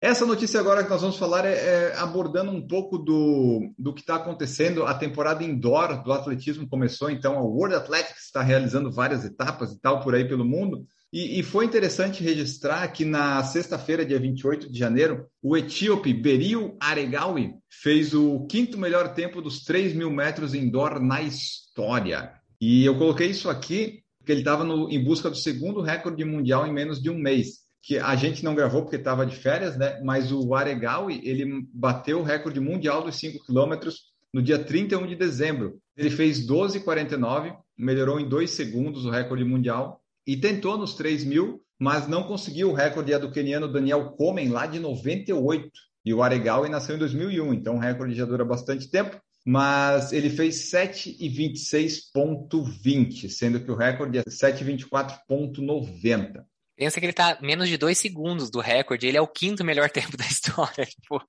Essa 0.00 0.26
notícia 0.26 0.58
agora 0.58 0.82
que 0.82 0.90
nós 0.90 1.00
vamos 1.00 1.16
falar 1.16 1.44
é, 1.44 1.52
é 1.52 1.96
abordando 1.98 2.50
um 2.50 2.66
pouco 2.66 2.98
do, 2.98 3.72
do 3.78 3.94
que 3.94 4.00
está 4.00 4.16
acontecendo. 4.16 4.84
A 4.84 4.94
temporada 4.94 5.44
indoor 5.44 6.02
do 6.02 6.12
atletismo 6.12 6.68
começou, 6.68 7.08
então 7.08 7.38
a 7.38 7.42
World 7.42 7.76
Athletics 7.76 8.24
está 8.24 8.42
realizando 8.42 8.90
várias 8.90 9.24
etapas 9.24 9.70
e 9.70 9.80
tal 9.80 10.00
por 10.00 10.12
aí 10.12 10.26
pelo 10.26 10.44
mundo. 10.44 10.84
E, 11.12 11.38
e 11.38 11.42
foi 11.42 11.66
interessante 11.66 12.22
registrar 12.22 12.88
que 12.88 13.04
na 13.04 13.44
sexta-feira, 13.44 14.04
dia 14.04 14.18
28 14.18 14.72
de 14.72 14.78
janeiro, 14.78 15.26
o 15.42 15.56
etíope 15.56 16.14
Beril 16.14 16.76
Aregawi 16.80 17.52
fez 17.68 18.14
o 18.14 18.46
quinto 18.46 18.78
melhor 18.78 19.12
tempo 19.12 19.42
dos 19.42 19.62
3 19.62 19.94
mil 19.94 20.10
metros 20.10 20.54
indoor 20.54 21.00
na 21.00 21.20
história. 21.20 22.32
E 22.60 22.84
eu 22.84 22.96
coloquei 22.96 23.28
isso 23.28 23.50
aqui 23.50 24.02
porque 24.18 24.32
ele 24.32 24.40
estava 24.40 24.64
em 24.64 25.04
busca 25.04 25.28
do 25.28 25.36
segundo 25.36 25.82
recorde 25.82 26.24
mundial 26.24 26.66
em 26.66 26.72
menos 26.72 27.02
de 27.02 27.10
um 27.10 27.18
mês 27.18 27.62
que 27.82 27.98
a 27.98 28.14
gente 28.14 28.44
não 28.44 28.54
gravou 28.54 28.82
porque 28.82 28.96
estava 28.96 29.26
de 29.26 29.34
férias, 29.34 29.76
né? 29.76 30.00
Mas 30.04 30.30
o 30.30 30.54
Aregawi, 30.54 31.20
ele 31.24 31.66
bateu 31.74 32.20
o 32.20 32.22
recorde 32.22 32.60
mundial 32.60 33.02
dos 33.02 33.16
5 33.16 33.44
quilômetros 33.44 34.12
no 34.32 34.40
dia 34.40 34.58
31 34.58 35.06
de 35.08 35.16
dezembro. 35.16 35.78
Ele 35.96 36.08
fez 36.08 36.46
12,49, 36.46 37.56
melhorou 37.76 38.20
em 38.20 38.28
2 38.28 38.48
segundos 38.48 39.04
o 39.04 39.10
recorde 39.10 39.44
mundial 39.44 40.01
e 40.26 40.36
tentou 40.36 40.76
nos 40.76 40.94
3 40.94 41.24
mil, 41.24 41.62
mas 41.78 42.08
não 42.08 42.24
conseguiu 42.24 42.70
o 42.70 42.74
recorde 42.74 43.16
do 43.18 43.30
queniano 43.30 43.70
Daniel 43.70 44.10
Komen 44.12 44.48
lá 44.48 44.66
de 44.66 44.78
98. 44.78 45.70
E 46.04 46.12
o 46.12 46.22
Aregawi 46.22 46.68
nasceu 46.68 46.96
em 46.96 46.98
2001, 46.98 47.54
então 47.54 47.76
o 47.76 47.78
recorde 47.78 48.14
já 48.14 48.24
dura 48.24 48.44
bastante 48.44 48.90
tempo. 48.90 49.20
Mas 49.44 50.12
ele 50.12 50.30
fez 50.30 50.70
7,26,20, 50.70 53.28
sendo 53.28 53.64
que 53.64 53.70
o 53.70 53.76
recorde 53.76 54.18
é 54.18 54.22
7,24,90. 54.22 56.44
Pensa 56.76 56.98
que 56.98 57.06
ele 57.06 57.12
tá 57.12 57.38
menos 57.42 57.68
de 57.68 57.76
dois 57.76 57.98
segundos 57.98 58.50
do 58.50 58.60
recorde, 58.60 59.06
ele 59.06 59.16
é 59.16 59.20
o 59.20 59.28
quinto 59.28 59.64
melhor 59.64 59.90
tempo 59.94 60.16
da 60.16 60.24
história, 60.24 60.86
tipo, 60.86 61.20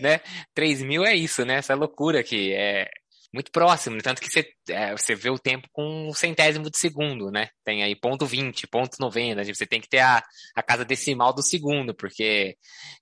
né? 0.00 0.20
3 0.54 0.82
mil 0.82 1.04
é 1.04 1.14
isso, 1.14 1.44
né? 1.44 1.56
Essa 1.56 1.74
loucura 1.74 2.22
que 2.22 2.52
é 2.52 2.88
muito 3.32 3.50
próximo, 3.52 3.96
né? 3.96 4.02
tanto 4.02 4.20
que 4.20 4.30
você, 4.30 4.44
é, 4.68 4.92
você 4.92 5.14
vê 5.14 5.30
o 5.30 5.38
tempo 5.38 5.68
com 5.72 6.08
um 6.08 6.12
centésimo 6.12 6.68
de 6.70 6.78
segundo, 6.78 7.30
né? 7.30 7.48
Tem 7.64 7.82
aí 7.82 7.94
ponto 7.94 8.26
20, 8.26 8.66
ponto 8.66 8.96
90, 8.98 9.44
você 9.44 9.66
tem 9.66 9.80
que 9.80 9.88
ter 9.88 10.00
a, 10.00 10.22
a 10.56 10.62
casa 10.62 10.84
decimal 10.84 11.32
do 11.32 11.42
segundo, 11.42 11.94
porque 11.94 12.56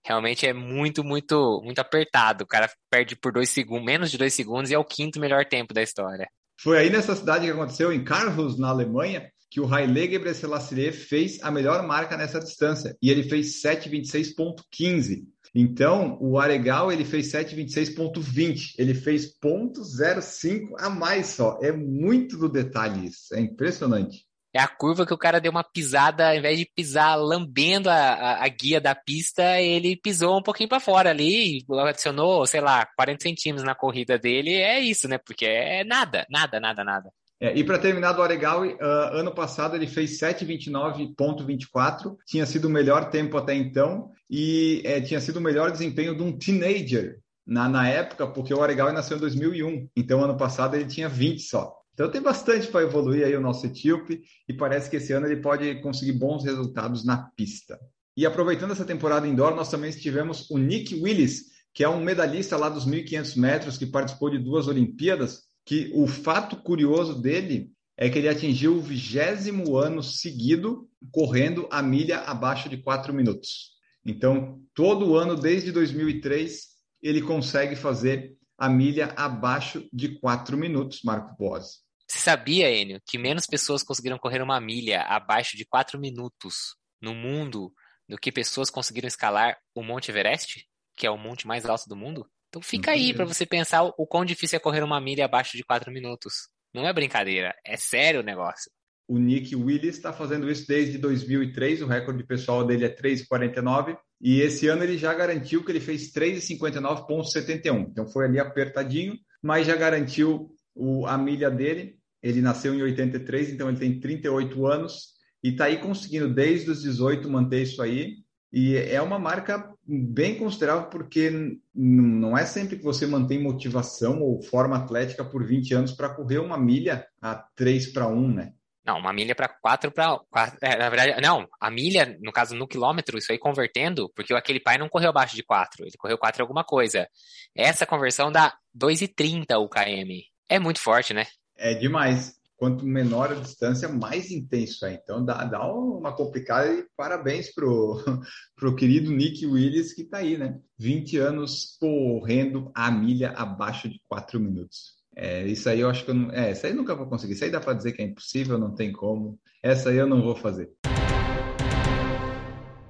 realmente 0.05 0.47
é 0.47 0.53
muito, 0.53 1.03
muito, 1.03 1.61
muito 1.65 1.79
apertado. 1.79 2.45
O 2.45 2.47
cara 2.47 2.71
perde 2.91 3.17
por 3.17 3.33
dois 3.33 3.49
segundos, 3.49 3.87
menos 3.87 4.11
de 4.11 4.19
dois 4.19 4.35
segundos 4.35 4.71
e 4.71 4.75
é 4.75 4.79
o 4.79 4.85
quinto 4.85 5.19
melhor 5.19 5.45
tempo 5.47 5.73
da 5.73 5.83
história. 5.83 6.29
Foi 6.61 6.79
aí 6.79 6.91
nessa 6.91 7.15
cidade 7.15 7.47
que 7.47 7.53
aconteceu, 7.53 7.93
em 7.93 8.05
Karlsruhe, 8.05 8.59
na 8.59 8.69
Alemanha, 8.69 9.31
que 9.51 9.61
o 9.61 9.73
Haile 9.73 10.11
Gebrselassie 10.11 10.93
fez 10.93 11.43
a 11.43 11.51
melhor 11.51 11.83
marca 11.87 12.17
nessa 12.17 12.41
distância, 12.41 12.97
e 13.01 13.11
ele 13.11 13.23
fez 13.23 13.63
7:26.15. 13.63 15.25
Então, 15.55 16.19
o 16.21 16.39
Aregal 16.39 16.93
ele 16.93 17.05
fez 17.05 17.31
7:26.20, 17.33 18.75
ele 18.79 18.95
fez 18.95 19.27
0.05 19.39 20.75
a 20.79 20.91
mais 20.91 21.27
só. 21.27 21.59
É 21.63 21.73
muito 21.73 22.37
do 22.37 22.49
detalhe 22.49 23.07
isso, 23.07 23.35
é 23.35 23.41
impressionante. 23.41 24.29
É 24.53 24.61
a 24.61 24.67
curva 24.67 25.05
que 25.05 25.13
o 25.13 25.19
cara 25.19 25.41
deu 25.41 25.51
uma 25.51 25.63
pisada, 25.63 26.31
ao 26.31 26.35
invés 26.35 26.59
de 26.59 26.65
pisar 26.75 27.17
lambendo 27.17 27.91
a, 27.91 27.95
a, 27.95 28.45
a 28.45 28.49
guia 28.49 28.81
da 28.81 28.95
pista, 28.95 29.61
ele 29.61 29.95
pisou 29.95 30.39
um 30.39 30.43
pouquinho 30.43 30.69
para 30.69 30.81
fora 30.81 31.11
ali, 31.11 31.65
adicionou, 31.87 32.47
sei 32.47 32.61
lá, 32.61 32.87
40 32.97 33.23
centímetros 33.23 33.67
na 33.67 33.75
corrida 33.75 34.19
dele. 34.19 34.55
É 34.55 34.81
isso, 34.81 35.07
né? 35.07 35.19
Porque 35.19 35.45
é 35.45 35.85
nada, 35.85 36.27
nada, 36.31 36.59
nada, 36.59 36.83
nada. 36.83 37.13
É, 37.41 37.57
e 37.57 37.63
para 37.63 37.79
terminar 37.79 38.13
do 38.13 38.23
Aregal, 38.23 38.67
uh, 38.67 38.77
ano 39.13 39.33
passado 39.33 39.77
ele 39.77 39.87
fez 39.87 40.19
7,29,24, 40.19 42.17
tinha 42.27 42.45
sido 42.45 42.65
o 42.67 42.71
melhor 42.71 43.11
tempo 43.11 43.37
até 43.37 43.55
então, 43.55 44.11
e 44.29 44.83
é, 44.85 45.01
tinha 45.01 45.21
sido 45.21 45.37
o 45.37 45.41
melhor 45.41 45.71
desempenho 45.71 46.17
de 46.17 46.23
um 46.23 46.37
teenager 46.37 47.21
na, 47.47 47.69
na 47.69 47.89
época, 47.89 48.27
porque 48.27 48.53
o 48.53 48.61
Aregal 48.63 48.93
nasceu 48.93 49.17
em 49.17 49.21
2001, 49.21 49.89
então 49.97 50.25
ano 50.25 50.37
passado 50.37 50.75
ele 50.75 50.87
tinha 50.87 51.09
20 51.09 51.41
só. 51.41 51.79
Então 51.95 52.11
tem 52.11 52.21
bastante 52.21 52.69
para 52.69 52.83
evoluir 52.83 53.25
aí 53.25 53.35
o 53.35 53.41
nosso 53.41 53.67
etíope 53.67 54.21
e 54.49 54.53
parece 54.53 54.91
que 54.91 54.97
esse 54.97 55.13
ano 55.13 55.27
ele 55.27 55.41
pode 55.41 55.81
conseguir 55.81 56.13
bons 56.13 56.45
resultados 56.45 57.05
na 57.05 57.29
pista. 57.37 57.79
E 58.17 58.27
aproveitando 58.27 58.73
essa 58.73 58.85
temporada 58.85 59.27
indoor, 59.27 59.55
nós 59.55 59.71
também 59.71 59.91
tivemos 59.91 60.49
o 60.51 60.59
Nick 60.59 60.95
Willis, 60.95 61.47
que 61.73 61.83
é 61.83 61.89
um 61.89 62.01
medalhista 62.01 62.57
lá 62.57 62.69
dos 62.69 62.87
1.500 62.87 63.37
metros 63.37 63.79
que 63.79 63.87
participou 63.87 64.31
de 64.31 64.39
duas 64.39 64.69
Olimpíadas, 64.69 65.48
que 65.69 65.93
o 65.95 66.07
fato 66.07 66.57
curioso 66.57 67.21
dele 67.21 67.71
é 67.95 68.09
que 68.09 68.17
ele 68.17 68.29
atingiu 68.31 68.77
o 68.77 68.81
vigésimo 68.81 69.77
ano 69.77 70.03
seguido 70.03 70.89
correndo 71.13 71.69
a 71.71 71.83
milha 71.83 72.21
abaixo 72.21 72.71
de 72.71 72.79
quatro 72.79 73.13
minutos. 73.13 73.73
Então, 74.03 74.63
todo 74.73 75.15
ano, 75.15 75.37
desde 75.37 75.71
2003, 75.71 76.69
ele 77.03 77.21
consegue 77.21 77.77
fazer 77.77 78.35
a 78.57 78.67
milha 78.67 79.13
abaixo 79.15 79.87
de 79.93 80.19
quatro 80.19 80.57
minutos, 80.57 81.01
Marco 81.05 81.37
Boas. 81.37 81.83
Você 82.11 82.19
sabia, 82.19 82.71
Enio, 82.71 82.99
que 83.07 83.19
menos 83.19 83.45
pessoas 83.45 83.83
conseguiram 83.83 84.17
correr 84.17 84.41
uma 84.41 84.59
milha 84.59 85.03
abaixo 85.03 85.55
de 85.55 85.67
4 85.67 86.01
minutos 86.01 86.77
no 86.99 87.15
mundo 87.15 87.71
do 88.09 88.17
que 88.17 88.33
pessoas 88.33 88.71
conseguiram 88.71 89.07
escalar 89.07 89.59
o 89.75 89.83
Monte 89.83 90.11
Everest, 90.11 90.65
que 90.97 91.07
é 91.07 91.11
o 91.11 91.19
monte 91.19 91.47
mais 91.47 91.67
alto 91.67 91.87
do 91.87 91.95
mundo? 91.95 92.27
Então 92.49 92.63
fica 92.63 92.93
aí 92.93 93.13
para 93.13 93.25
você 93.25 93.45
pensar 93.45 93.85
o, 93.85 93.95
o 93.99 94.07
quão 94.07 94.25
difícil 94.25 94.57
é 94.57 94.61
correr 94.61 94.83
uma 94.83 95.01
milha 95.01 95.25
abaixo 95.25 95.57
de 95.57 95.65
4 95.65 95.93
minutos. 95.93 96.49
Não 96.75 96.87
é 96.87 96.93
brincadeira, 96.93 97.55
é 97.65 97.77
sério 97.77 98.21
o 98.21 98.25
negócio. 98.25 98.71
O 99.07 99.19
Nick 99.19 99.57
Willis 99.57 99.97
está 99.97 100.13
fazendo 100.13 100.51
isso 100.51 100.67
desde 100.67 100.99
2003, 100.99 101.81
o 101.81 101.87
recorde 101.87 102.27
pessoal 102.27 102.67
dele 102.67 102.85
é 102.85 102.95
3,49 102.95 103.97
e 104.21 104.41
esse 104.41 104.69
ano 104.69 104.83
ele 104.83 104.99
já 104.99 105.15
garantiu 105.15 105.65
que 105.65 105.73
ele 105.73 105.81
fez 105.81 106.13
3,59,71. 106.13 107.89
Então 107.91 108.07
foi 108.07 108.27
ali 108.27 108.39
apertadinho, 108.39 109.17
mas 109.43 109.67
já 109.67 109.77
garantiu 109.77 110.51
o, 110.75 111.07
a 111.07 111.17
milha 111.17 111.51
dele 111.51 111.99
ele 112.23 112.41
nasceu 112.41 112.75
em 112.75 112.83
83, 112.83 113.51
então 113.51 113.69
ele 113.69 113.79
tem 113.79 114.01
38 114.01 114.67
anos 114.67 115.15
e 115.43 115.51
está 115.51 115.67
aí 115.67 115.79
conseguindo 115.79 116.33
desde 116.33 116.71
os 116.71 116.83
18 116.83 117.31
manter 117.31 117.63
isso 117.63 117.81
aí. 117.81 118.17
E 118.53 118.77
é 118.77 119.01
uma 119.03 119.19
marca 119.19 119.75
bem 119.87 120.39
considerável 120.39 120.89
porque 120.89 121.31
não 121.75 122.37
é 122.37 122.47
sempre 122.47 122.77
que 122.77 122.85
você 122.85 123.07
mantém 123.07 123.43
motivação 123.43 124.23
ou 124.23 124.43
forma 124.43 124.77
atlética 124.77 125.25
por 125.25 125.45
20 125.45 125.75
anos 125.75 125.93
para 125.93 126.15
correr 126.15 126.39
uma 126.39 126.57
milha 126.57 127.07
a 127.21 127.35
3 127.55 127.93
para 127.93 128.09
1, 128.09 128.33
né? 128.33 128.53
Não, 128.89 128.99
uma 128.99 129.13
milha 129.13 129.35
para 129.35 129.51
4 129.51 129.93
para. 129.93 130.19
É, 130.63 130.79
na 130.79 130.89
verdade, 130.89 131.21
não, 131.21 131.47
a 131.61 131.71
milha, 131.71 132.17
no 132.23 132.33
caso, 132.33 132.55
no 132.57 132.67
quilômetro, 132.67 133.19
isso 133.19 133.31
aí 133.31 133.39
convertendo, 133.39 134.11
porque 134.17 134.33
aquele 134.33 134.61
pai 134.61 134.79
não 134.79 134.89
correu 134.89 135.11
abaixo 135.11 135.37
de 135.37 135.43
4, 135.43 135.85
ele 135.85 135.97
correu 135.99 136.17
4 136.17 136.43
alguma 136.43 136.65
coisa. 136.65 137.07
Essa 137.55 137.85
conversão 137.85 138.33
dá 138.33 138.57
2,30 138.75 139.59
o 139.59 139.69
KM. 139.69 140.25
É 140.49 140.59
muito 140.59 140.81
forte, 140.81 141.13
né? 141.13 141.27
É 141.55 141.75
demais. 141.75 142.35
Quanto 142.59 142.85
menor 142.85 143.31
a 143.31 143.37
distância, 143.37 143.89
mais 143.89 144.33
intenso 144.33 144.85
é. 144.85 144.95
Então 144.95 145.25
dá, 145.25 145.45
dá 145.45 145.65
uma 145.73 146.13
complicada 146.13 146.69
e 146.69 146.85
parabéns 146.97 147.55
pro, 147.55 148.03
pro 148.57 148.75
querido 148.75 149.13
Nick 149.13 149.47
Willis 149.47 149.93
que 149.95 150.03
tá 150.03 150.19
aí, 150.19 150.37
né? 150.37 150.59
20 150.77 151.19
anos 151.19 151.77
correndo 151.79 152.73
a 152.75 152.91
milha 152.91 153.31
abaixo 153.31 153.89
de 153.89 154.03
4 154.09 154.41
minutos. 154.41 154.99
É, 155.15 155.47
isso 155.47 155.69
aí 155.69 155.79
eu 155.79 155.89
acho 155.89 156.05
que 156.05 156.11
eu 156.11 156.15
não. 156.15 156.33
É, 156.33 156.51
isso 156.51 156.67
aí 156.67 156.73
eu 156.73 156.77
nunca 156.77 156.97
vou 156.97 157.07
conseguir. 157.07 157.35
Isso 157.35 157.45
aí 157.45 157.51
dá 157.51 157.61
para 157.61 157.75
dizer 157.75 157.93
que 157.93 158.03
é 158.03 158.05
impossível, 158.05 158.59
não 158.59 158.75
tem 158.75 158.91
como. 158.91 159.39
Essa 159.63 159.91
aí 159.91 159.97
eu 159.97 160.09
não 160.09 160.21
vou 160.21 160.35
fazer. 160.35 160.69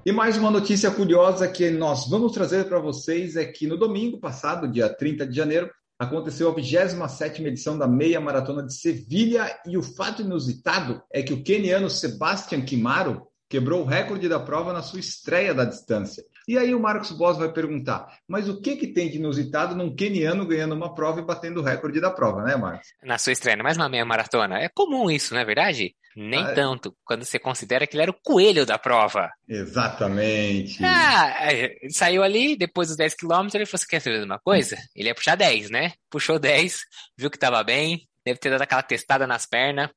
E 0.03 0.11
mais 0.11 0.35
uma 0.35 0.49
notícia 0.49 0.89
curiosa 0.89 1.47
que 1.47 1.69
nós 1.69 2.09
vamos 2.09 2.31
trazer 2.31 2.67
para 2.67 2.79
vocês 2.79 3.35
é 3.35 3.45
que 3.45 3.67
no 3.67 3.77
domingo 3.77 4.19
passado, 4.19 4.67
dia 4.67 4.89
30 4.89 5.27
de 5.27 5.35
janeiro, 5.35 5.69
aconteceu 5.99 6.49
a 6.49 6.55
27ª 6.55 7.45
edição 7.45 7.77
da 7.77 7.85
meia 7.85 8.21
maratona 8.21 8.65
de 8.65 8.73
Sevilha 8.73 9.59
e 9.65 9.77
o 9.77 9.83
fato 9.83 10.21
inusitado 10.21 11.03
é 11.13 11.21
que 11.21 11.33
o 11.33 11.43
keniano 11.43 11.89
Sebastian 11.89 12.61
Kimaro 12.61 13.27
quebrou 13.49 13.81
o 13.81 13.85
recorde 13.85 14.29
da 14.29 14.39
prova 14.39 14.71
na 14.71 14.81
sua 14.81 14.99
estreia 14.99 15.53
da 15.53 15.65
distância. 15.65 16.23
E 16.47 16.57
aí 16.57 16.73
o 16.73 16.79
Marcos 16.79 17.11
Boss 17.11 17.37
vai 17.37 17.51
perguntar, 17.51 18.19
mas 18.27 18.47
o 18.47 18.61
que 18.61 18.75
que 18.77 18.87
tem 18.87 19.09
de 19.09 19.17
inusitado 19.17 19.75
num 19.75 19.93
keniano 19.93 20.47
ganhando 20.47 20.73
uma 20.73 20.93
prova 20.95 21.19
e 21.19 21.25
batendo 21.25 21.59
o 21.59 21.63
recorde 21.63 21.99
da 21.99 22.11
prova, 22.11 22.43
né, 22.43 22.55
Marcos? 22.55 22.87
Na 23.03 23.17
sua 23.17 23.33
estreia, 23.33 23.61
mais 23.61 23.75
uma 23.75 23.89
meia 23.89 24.05
maratona. 24.05 24.59
É 24.59 24.69
comum 24.69 25.11
isso, 25.11 25.33
não 25.33 25.41
é 25.41 25.45
verdade? 25.45 25.95
Nem 26.15 26.43
ah, 26.43 26.49
é. 26.49 26.53
tanto, 26.53 26.95
quando 27.03 27.23
você 27.23 27.39
considera 27.39 27.85
que 27.85 27.95
ele 27.95 28.03
era 28.03 28.11
o 28.11 28.19
coelho 28.23 28.65
da 28.65 28.77
prova. 28.77 29.29
Exatamente. 29.47 30.83
Ah, 30.83 31.51
é, 31.51 31.75
saiu 31.89 32.23
ali, 32.23 32.55
depois 32.55 32.89
dos 32.89 32.97
10 32.97 33.15
quilômetros, 33.15 33.55
ele 33.55 33.65
falou, 33.65 33.79
você 33.79 33.87
quer 33.87 33.99
saber 33.99 34.23
uma 34.23 34.39
coisa? 34.39 34.77
Ele 34.95 35.07
ia 35.07 35.15
puxar 35.15 35.35
10, 35.35 35.69
né? 35.69 35.93
Puxou 36.09 36.39
10, 36.39 36.79
viu 37.17 37.29
que 37.29 37.37
tava 37.37 37.63
bem, 37.63 38.07
deve 38.25 38.39
ter 38.39 38.49
dado 38.49 38.61
aquela 38.61 38.83
testada 38.83 39.25
nas 39.25 39.45
pernas, 39.45 39.89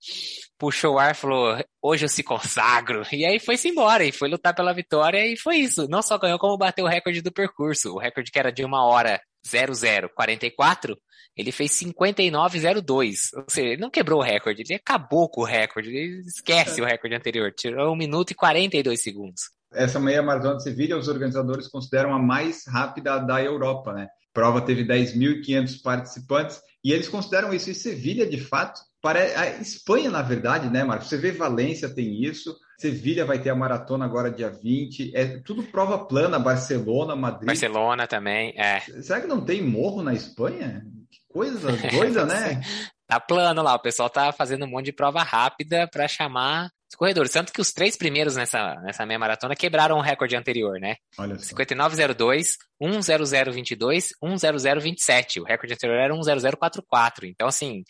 puxou 0.58 0.94
o 0.94 0.98
ar, 0.98 1.14
falou, 1.14 1.58
hoje 1.82 2.04
eu 2.04 2.08
se 2.08 2.22
consagro. 2.22 3.02
E 3.12 3.24
aí 3.24 3.38
foi-se 3.38 3.68
embora, 3.68 4.04
e 4.04 4.12
foi 4.12 4.28
lutar 4.28 4.54
pela 4.54 4.72
vitória, 4.72 5.26
e 5.26 5.36
foi 5.36 5.56
isso. 5.56 5.88
Não 5.88 6.02
só 6.02 6.18
ganhou, 6.18 6.38
como 6.38 6.58
bateu 6.58 6.84
o 6.84 6.88
recorde 6.88 7.22
do 7.22 7.32
percurso. 7.32 7.94
O 7.94 7.98
recorde 7.98 8.30
que 8.30 8.38
era 8.38 8.52
de 8.52 8.64
uma 8.64 8.84
hora 8.84 9.20
0044, 9.44 10.96
ele 11.36 11.52
fez 11.52 11.72
59,02. 11.72 13.16
Ou 13.36 13.44
seja, 13.48 13.68
ele 13.68 13.80
não 13.80 13.90
quebrou 13.90 14.20
o 14.20 14.22
recorde, 14.22 14.62
ele 14.62 14.74
acabou 14.74 15.28
com 15.28 15.42
o 15.42 15.44
recorde, 15.44 15.88
ele 15.88 16.20
esquece 16.26 16.80
o 16.80 16.84
recorde 16.84 17.16
anterior. 17.16 17.52
Tirou 17.52 17.92
1 17.92 17.96
minuto 17.96 18.30
e 18.30 18.34
42 18.34 19.02
segundos. 19.02 19.42
Essa 19.72 19.98
meia 19.98 20.22
maratona 20.22 20.56
de 20.56 20.62
Sevilha, 20.62 20.98
os 20.98 21.08
organizadores 21.08 21.68
consideram 21.68 22.14
a 22.14 22.18
mais 22.18 22.66
rápida 22.66 23.18
da 23.18 23.42
Europa, 23.42 23.92
né? 23.92 24.04
A 24.04 24.32
prova 24.32 24.60
teve 24.60 24.84
10.500 24.84 25.82
participantes 25.82 26.60
e 26.84 26.92
eles 26.92 27.08
consideram 27.08 27.52
isso. 27.54 27.70
E 27.70 27.74
Sevilha, 27.74 28.28
de 28.28 28.38
fato, 28.38 28.80
para 29.00 29.20
a 29.20 29.60
Espanha, 29.60 30.10
na 30.10 30.22
verdade, 30.22 30.70
né, 30.70 30.84
Marcos? 30.84 31.08
Você 31.08 31.16
vê 31.16 31.32
Valência 31.32 31.88
tem 31.88 32.22
isso, 32.22 32.54
Sevilha 32.82 33.24
vai 33.24 33.38
ter 33.38 33.50
a 33.50 33.54
maratona 33.54 34.04
agora 34.04 34.28
dia 34.28 34.50
20, 34.50 35.12
é 35.14 35.38
tudo 35.38 35.62
prova 35.62 36.04
plana, 36.04 36.36
Barcelona, 36.36 37.14
Madrid. 37.14 37.46
Barcelona 37.46 38.08
também, 38.08 38.52
é. 38.56 38.80
Será 38.80 39.20
que 39.20 39.28
não 39.28 39.40
tem 39.40 39.62
morro 39.62 40.02
na 40.02 40.12
Espanha? 40.12 40.84
Que 41.08 41.20
coisa 41.32 41.70
doida, 41.92 42.26
né? 42.26 42.60
Tá 43.06 43.20
plano 43.20 43.62
lá, 43.62 43.76
o 43.76 43.78
pessoal 43.78 44.10
tá 44.10 44.32
fazendo 44.32 44.64
um 44.64 44.68
monte 44.68 44.86
de 44.86 44.92
prova 44.92 45.22
rápida 45.22 45.86
para 45.86 46.08
chamar 46.08 46.70
os 46.92 46.96
corredores. 46.96 47.32
Tanto 47.32 47.52
que 47.52 47.60
os 47.60 47.72
três 47.72 47.96
primeiros 47.96 48.36
nessa, 48.36 48.76
nessa 48.82 49.06
meia 49.06 49.18
maratona 49.18 49.56
quebraram 49.56 49.96
o 49.96 50.02
recorde 50.02 50.36
anterior, 50.36 50.78
né? 50.78 50.96
Olha 51.18 51.38
só. 51.38 51.56
59,02, 51.56 52.56
10022, 52.78 54.10
10027. 54.20 55.40
O 55.40 55.44
recorde 55.44 55.72
anterior 55.72 55.98
era 55.98 56.14
10044. 56.14 57.26
Então, 57.26 57.48
assim, 57.48 57.82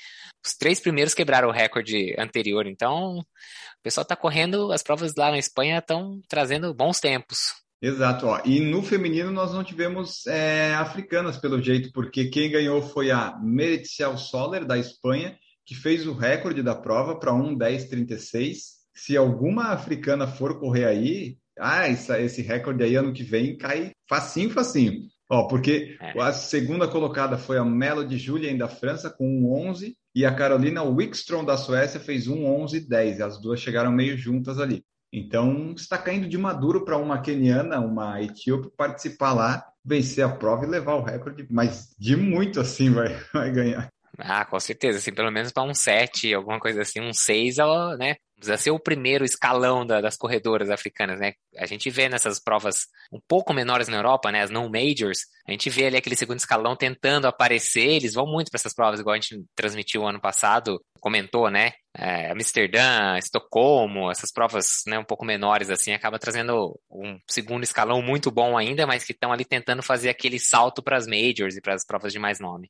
os 0.44 0.54
três 0.54 0.78
primeiros 0.78 1.14
quebraram 1.14 1.48
o 1.48 1.52
recorde 1.52 2.14
anterior. 2.16 2.66
Então, 2.66 3.18
o 3.18 3.82
pessoal 3.82 4.04
tá 4.04 4.14
correndo, 4.14 4.70
as 4.70 4.82
provas 4.84 5.14
lá 5.16 5.32
na 5.32 5.38
Espanha 5.38 5.78
estão 5.78 6.20
trazendo 6.28 6.72
bons 6.72 7.00
tempos. 7.00 7.60
Exato, 7.84 8.26
ó. 8.26 8.40
e 8.44 8.60
no 8.60 8.80
feminino 8.80 9.32
nós 9.32 9.52
não 9.52 9.64
tivemos 9.64 10.24
é, 10.28 10.72
africanas 10.74 11.36
pelo 11.36 11.60
jeito, 11.60 11.90
porque 11.92 12.26
quem 12.26 12.48
ganhou 12.48 12.80
foi 12.80 13.10
a 13.10 13.36
Meritxell 13.42 14.16
Soler, 14.16 14.64
da 14.64 14.78
Espanha, 14.78 15.36
que 15.66 15.74
fez 15.74 16.06
o 16.06 16.12
recorde 16.12 16.62
da 16.62 16.76
prova 16.76 17.18
para 17.18 17.32
1,10,36 17.32 18.81
se 18.94 19.16
alguma 19.16 19.68
africana 19.72 20.26
for 20.26 20.58
correr 20.58 20.84
aí, 20.84 21.36
ah, 21.58 21.88
essa, 21.88 22.20
esse 22.20 22.42
recorde 22.42 22.82
aí 22.82 22.94
ano 22.96 23.12
que 23.12 23.22
vem 23.22 23.56
cai 23.56 23.92
facinho, 24.08 24.50
facinho. 24.50 25.00
Ó, 25.30 25.48
porque 25.48 25.96
É. 26.00 26.20
a 26.20 26.32
segunda 26.32 26.86
colocada 26.86 27.38
foi 27.38 27.56
a 27.56 27.64
Melody 27.64 28.18
Julien 28.18 28.56
da 28.56 28.68
França 28.68 29.08
com 29.08 29.26
um 29.26 29.50
11 29.68 29.96
e 30.14 30.26
a 30.26 30.34
Carolina 30.34 30.82
Wickstrom 30.82 31.44
da 31.44 31.56
Suécia 31.56 31.98
fez 31.98 32.28
um 32.28 32.44
11-10. 32.44 33.20
As 33.20 33.40
duas 33.40 33.60
chegaram 33.60 33.90
meio 33.90 34.16
juntas 34.18 34.58
ali. 34.58 34.84
Então, 35.10 35.72
está 35.76 35.98
caindo 35.98 36.28
de 36.28 36.38
maduro 36.38 36.84
para 36.84 36.96
uma 36.96 37.20
queniana, 37.20 37.80
uma 37.80 38.20
etíope, 38.22 38.70
participar 38.76 39.34
lá, 39.34 39.64
vencer 39.84 40.24
a 40.24 40.28
prova 40.28 40.64
e 40.64 40.68
levar 40.68 40.94
o 40.94 41.02
recorde, 41.02 41.46
mas 41.50 41.94
de 41.98 42.16
muito 42.16 42.60
assim 42.60 42.90
vai, 42.90 43.08
vai 43.32 43.50
ganhar. 43.50 43.88
Ah, 44.18 44.44
com 44.44 44.60
certeza, 44.60 44.98
assim, 44.98 45.12
pelo 45.12 45.30
menos 45.30 45.52
para 45.52 45.62
um 45.62 45.74
7, 45.74 46.34
alguma 46.34 46.60
coisa 46.60 46.82
assim, 46.82 47.00
um 47.00 47.12
6, 47.12 47.58
ela, 47.58 47.96
né? 47.96 48.16
Precisa 48.42 48.56
ser 48.56 48.72
o 48.72 48.78
primeiro 48.80 49.24
escalão 49.24 49.86
da- 49.86 50.00
das 50.00 50.16
corredoras 50.16 50.68
africanas, 50.68 51.20
né? 51.20 51.34
A 51.56 51.64
gente 51.64 51.88
vê 51.90 52.08
nessas 52.08 52.40
provas 52.40 52.88
um 53.12 53.20
pouco 53.28 53.54
menores 53.54 53.86
na 53.86 53.98
Europa, 53.98 54.32
né? 54.32 54.42
As 54.42 54.50
não 54.50 54.68
majors, 54.68 55.20
a 55.46 55.52
gente 55.52 55.70
vê 55.70 55.86
ali 55.86 55.96
aquele 55.96 56.16
segundo 56.16 56.40
escalão 56.40 56.74
tentando 56.74 57.28
aparecer, 57.28 57.86
eles 57.86 58.14
vão 58.14 58.26
muito 58.26 58.50
para 58.50 58.58
essas 58.58 58.74
provas, 58.74 58.98
igual 58.98 59.14
a 59.14 59.20
gente 59.20 59.44
transmitiu 59.54 60.04
ano 60.04 60.20
passado, 60.20 60.82
comentou, 60.98 61.48
né? 61.52 61.70
É, 61.96 62.32
Amsterdã, 62.32 63.16
Estocolmo, 63.16 64.10
essas 64.10 64.32
provas, 64.32 64.82
né, 64.88 64.98
um 64.98 65.04
pouco 65.04 65.24
menores 65.24 65.70
assim, 65.70 65.92
acaba 65.92 66.18
trazendo 66.18 66.76
um 66.90 67.18
segundo 67.30 67.62
escalão 67.62 68.02
muito 68.02 68.28
bom 68.28 68.58
ainda, 68.58 68.88
mas 68.88 69.04
que 69.04 69.12
estão 69.12 69.32
ali 69.32 69.44
tentando 69.44 69.84
fazer 69.84 70.08
aquele 70.08 70.40
salto 70.40 70.82
para 70.82 70.96
as 70.96 71.06
majors 71.06 71.54
e 71.54 71.60
para 71.60 71.74
as 71.74 71.84
provas 71.86 72.12
de 72.12 72.18
mais 72.18 72.40
nome. 72.40 72.68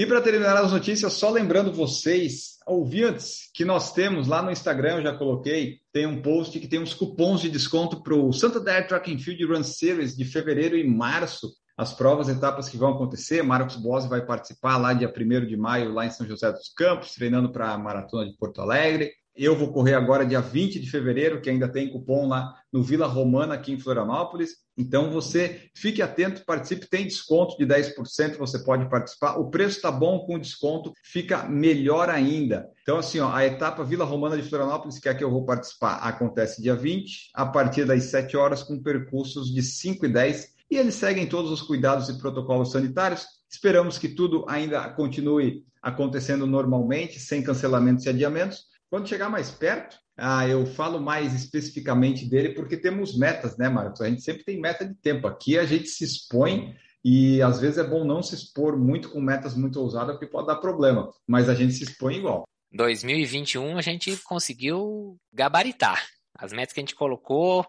E 0.00 0.06
para 0.06 0.22
terminar 0.22 0.56
as 0.56 0.72
notícias, 0.72 1.12
só 1.12 1.28
lembrando 1.28 1.74
vocês, 1.74 2.56
ouvintes, 2.66 3.50
que 3.52 3.66
nós 3.66 3.92
temos 3.92 4.26
lá 4.26 4.40
no 4.40 4.50
Instagram, 4.50 4.96
eu 4.96 5.02
já 5.02 5.14
coloquei, 5.14 5.80
tem 5.92 6.06
um 6.06 6.22
post 6.22 6.58
que 6.58 6.66
tem 6.66 6.80
uns 6.80 6.94
cupons 6.94 7.42
de 7.42 7.50
desconto 7.50 8.02
para 8.02 8.14
o 8.14 8.32
Santander 8.32 8.88
Track 8.88 9.12
and 9.12 9.18
Field 9.18 9.44
Run 9.44 9.62
Series 9.62 10.16
de 10.16 10.24
fevereiro 10.24 10.74
e 10.74 10.88
março. 10.88 11.50
As 11.76 11.92
provas, 11.92 12.30
etapas 12.30 12.66
que 12.66 12.78
vão 12.78 12.94
acontecer, 12.94 13.42
Marcos 13.42 13.76
Bose 13.76 14.08
vai 14.08 14.24
participar 14.24 14.78
lá 14.78 14.94
dia 14.94 15.12
1 15.14 15.46
de 15.46 15.56
maio, 15.58 15.92
lá 15.92 16.06
em 16.06 16.10
São 16.10 16.26
José 16.26 16.50
dos 16.50 16.72
Campos, 16.74 17.12
treinando 17.12 17.52
para 17.52 17.70
a 17.70 17.76
Maratona 17.76 18.24
de 18.24 18.34
Porto 18.38 18.62
Alegre. 18.62 19.12
Eu 19.36 19.54
vou 19.54 19.70
correr 19.70 19.92
agora 19.92 20.24
dia 20.24 20.40
20 20.40 20.80
de 20.80 20.90
fevereiro, 20.90 21.42
que 21.42 21.50
ainda 21.50 21.68
tem 21.68 21.90
cupom 21.90 22.26
lá 22.26 22.54
no 22.72 22.82
Vila 22.82 23.06
Romana, 23.06 23.52
aqui 23.52 23.72
em 23.72 23.78
Florianópolis. 23.78 24.52
Então 24.80 25.10
você 25.10 25.68
fique 25.74 26.00
atento, 26.00 26.42
participe, 26.46 26.88
tem 26.88 27.06
desconto 27.06 27.58
de 27.58 27.66
10%, 27.66 28.38
você 28.38 28.58
pode 28.60 28.88
participar. 28.88 29.38
O 29.38 29.50
preço 29.50 29.76
está 29.76 29.90
bom 29.90 30.20
com 30.20 30.38
desconto, 30.38 30.92
fica 31.04 31.44
melhor 31.44 32.08
ainda. 32.08 32.66
Então, 32.82 32.96
assim, 32.96 33.20
ó, 33.20 33.30
a 33.30 33.44
etapa 33.44 33.84
Vila 33.84 34.06
Romana 34.06 34.38
de 34.38 34.48
Florianópolis, 34.48 34.98
que 34.98 35.08
é 35.08 35.12
a 35.12 35.14
que 35.14 35.22
eu 35.22 35.30
vou 35.30 35.44
participar, 35.44 35.96
acontece 35.96 36.62
dia 36.62 36.74
20, 36.74 37.30
a 37.34 37.44
partir 37.44 37.84
das 37.84 38.04
7 38.04 38.36
horas, 38.38 38.62
com 38.62 38.82
percursos 38.82 39.52
de 39.52 39.62
5 39.62 40.06
e 40.06 40.08
10. 40.08 40.54
E 40.70 40.76
eles 40.76 40.94
seguem 40.94 41.26
todos 41.26 41.50
os 41.50 41.60
cuidados 41.60 42.08
e 42.08 42.18
protocolos 42.18 42.72
sanitários. 42.72 43.26
Esperamos 43.50 43.98
que 43.98 44.08
tudo 44.08 44.46
ainda 44.48 44.88
continue 44.90 45.64
acontecendo 45.82 46.46
normalmente, 46.46 47.20
sem 47.20 47.42
cancelamentos 47.42 48.06
e 48.06 48.08
adiamentos. 48.08 48.64
Quando 48.88 49.08
chegar 49.08 49.28
mais 49.28 49.50
perto, 49.50 49.96
ah, 50.20 50.46
eu 50.46 50.66
falo 50.66 51.00
mais 51.00 51.34
especificamente 51.34 52.28
dele, 52.28 52.50
porque 52.50 52.76
temos 52.76 53.16
metas, 53.16 53.56
né, 53.56 53.68
Marcos? 53.68 54.00
A 54.00 54.08
gente 54.08 54.22
sempre 54.22 54.44
tem 54.44 54.60
meta 54.60 54.86
de 54.86 54.94
tempo. 54.94 55.26
Aqui 55.26 55.58
a 55.58 55.64
gente 55.64 55.88
se 55.88 56.04
expõe 56.04 56.74
e 57.04 57.40
às 57.40 57.58
vezes 57.58 57.78
é 57.78 57.84
bom 57.84 58.04
não 58.04 58.22
se 58.22 58.34
expor 58.34 58.78
muito 58.78 59.08
com 59.10 59.20
metas 59.20 59.54
muito 59.54 59.80
ousadas, 59.80 60.16
porque 60.16 60.30
pode 60.30 60.46
dar 60.46 60.56
problema, 60.56 61.10
mas 61.26 61.48
a 61.48 61.54
gente 61.54 61.72
se 61.72 61.84
expõe 61.84 62.16
igual. 62.16 62.44
2021 62.72 63.78
a 63.78 63.82
gente 63.82 64.16
conseguiu 64.18 65.18
gabaritar. 65.32 66.06
As 66.38 66.52
metas 66.52 66.72
que 66.72 66.80
a 66.80 66.82
gente 66.82 66.94
colocou, 66.94 67.66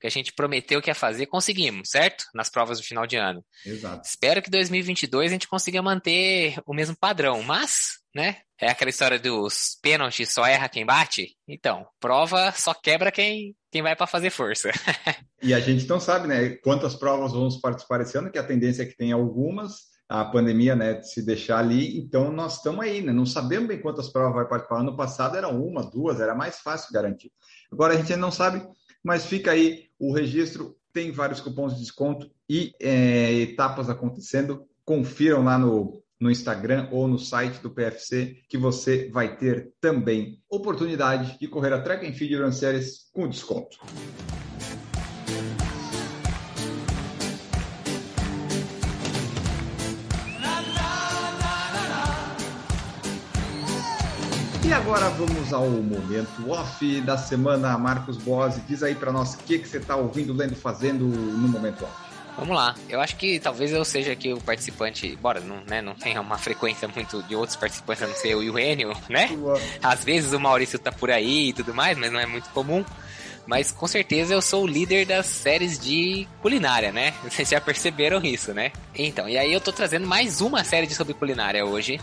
que 0.00 0.06
a 0.06 0.10
gente 0.10 0.32
prometeu 0.32 0.80
que 0.80 0.90
ia 0.90 0.94
fazer, 0.94 1.26
conseguimos, 1.26 1.88
certo? 1.90 2.24
Nas 2.34 2.50
provas 2.50 2.78
do 2.78 2.84
final 2.84 3.06
de 3.06 3.16
ano. 3.16 3.44
Exato. 3.64 4.06
Espero 4.06 4.42
que 4.42 4.50
2022 4.50 5.30
a 5.30 5.32
gente 5.32 5.48
consiga 5.48 5.82
manter 5.82 6.58
o 6.66 6.74
mesmo 6.74 6.96
padrão, 6.96 7.42
mas, 7.42 7.98
né? 8.14 8.36
É 8.60 8.70
aquela 8.70 8.90
história 8.90 9.18
dos 9.18 9.76
pênaltis 9.82 10.32
só 10.32 10.46
erra 10.46 10.68
quem 10.68 10.86
bate. 10.86 11.36
Então, 11.48 11.86
prova 11.98 12.52
só 12.52 12.72
quebra 12.72 13.10
quem, 13.10 13.54
quem 13.70 13.82
vai 13.82 13.96
para 13.96 14.06
fazer 14.06 14.30
força. 14.30 14.70
E 15.42 15.52
a 15.52 15.60
gente 15.60 15.86
não 15.86 16.00
sabe, 16.00 16.26
né, 16.26 16.56
quantas 16.62 16.94
provas 16.94 17.32
vamos 17.32 17.58
participar 17.58 18.00
esse 18.00 18.16
ano, 18.16 18.30
que 18.30 18.38
a 18.38 18.42
tendência 18.42 18.82
é 18.82 18.86
que 18.86 18.96
tenha 18.96 19.14
algumas, 19.14 19.74
a 20.08 20.24
pandemia, 20.24 20.74
né, 20.74 21.02
se 21.02 21.20
deixar 21.20 21.58
ali, 21.58 21.98
então 21.98 22.32
nós 22.32 22.56
estamos 22.56 22.82
aí, 22.82 23.02
né, 23.02 23.12
não 23.12 23.26
sabemos 23.26 23.68
bem 23.68 23.78
quantas 23.78 24.08
provas 24.08 24.36
vai 24.36 24.48
participar. 24.48 24.80
Ano 24.80 24.96
passado 24.96 25.36
eram 25.36 25.62
uma, 25.62 25.82
duas, 25.82 26.18
era 26.18 26.34
mais 26.34 26.60
fácil 26.60 26.90
garantir. 26.94 27.30
Agora 27.70 27.92
a 27.92 27.96
gente 27.98 28.10
ainda 28.10 28.24
não 28.24 28.30
sabe, 28.30 28.66
mas 29.02 29.26
fica 29.26 29.50
aí 29.50 29.88
o 29.98 30.14
registro, 30.14 30.74
tem 30.94 31.12
vários 31.12 31.42
cupons 31.42 31.74
de 31.74 31.80
desconto 31.80 32.30
e 32.48 32.72
é, 32.80 33.34
etapas 33.34 33.90
acontecendo. 33.90 34.64
Confiram 34.82 35.44
lá 35.44 35.58
no, 35.58 36.03
no 36.24 36.30
Instagram 36.30 36.88
ou 36.90 37.06
no 37.06 37.18
site 37.18 37.60
do 37.60 37.68
PFC 37.68 38.38
que 38.48 38.56
você 38.56 39.10
vai 39.12 39.36
ter 39.36 39.74
também 39.78 40.38
oportunidade 40.48 41.38
de 41.38 41.46
correr 41.46 41.74
a 41.74 41.82
Track 41.82 42.06
and 42.06 42.14
Field 42.14 42.36
Run 42.36 42.50
Series 42.50 43.10
com 43.12 43.28
desconto. 43.28 43.78
E 54.66 54.72
agora 54.72 55.10
vamos 55.10 55.52
ao 55.52 55.68
momento 55.68 56.50
off 56.50 57.00
da 57.02 57.18
semana, 57.18 57.76
Marcos 57.76 58.16
Bose. 58.16 58.62
Diz 58.62 58.82
aí 58.82 58.94
para 58.94 59.12
nós 59.12 59.34
o 59.34 59.38
que, 59.40 59.58
que 59.58 59.68
você 59.68 59.76
está 59.76 59.94
ouvindo, 59.94 60.32
lendo, 60.32 60.56
fazendo 60.56 61.04
no 61.04 61.48
momento 61.48 61.84
off. 61.84 62.13
Vamos 62.36 62.56
lá. 62.56 62.74
Eu 62.88 63.00
acho 63.00 63.16
que 63.16 63.38
talvez 63.38 63.72
eu 63.72 63.84
seja 63.84 64.12
aqui 64.12 64.32
o 64.32 64.40
participante, 64.40 65.14
bora, 65.16 65.40
não, 65.40 65.62
né, 65.66 65.80
não 65.80 65.94
tenha 65.94 66.20
uma 66.20 66.36
frequência 66.36 66.88
muito 66.88 67.22
de 67.24 67.36
outros 67.36 67.56
participantes, 67.56 68.02
a 68.02 68.06
não 68.06 68.14
ser 68.14 68.30
eu 68.30 68.42
e 68.42 68.50
o 68.50 68.58
Enio, 68.58 68.92
né? 69.08 69.28
Às 69.82 70.04
vezes 70.04 70.32
o 70.32 70.40
Maurício 70.40 70.78
tá 70.78 70.90
por 70.90 71.10
aí 71.10 71.50
e 71.50 71.52
tudo 71.52 71.72
mais, 71.72 71.96
mas 71.96 72.10
não 72.10 72.18
é 72.18 72.26
muito 72.26 72.50
comum. 72.50 72.84
Mas 73.46 73.70
com 73.70 73.86
certeza 73.86 74.32
eu 74.32 74.40
sou 74.40 74.64
o 74.64 74.66
líder 74.66 75.06
das 75.06 75.26
séries 75.26 75.78
de 75.78 76.26
culinária, 76.40 76.90
né? 76.90 77.12
Vocês 77.22 77.48
já 77.48 77.60
perceberam 77.60 78.22
isso, 78.24 78.52
né? 78.52 78.72
Então, 78.94 79.28
e 79.28 79.36
aí 79.36 79.52
eu 79.52 79.60
tô 79.60 79.72
trazendo 79.72 80.06
mais 80.06 80.40
uma 80.40 80.64
série 80.64 80.86
de 80.86 80.94
sobre 80.94 81.14
culinária 81.14 81.64
hoje. 81.64 82.00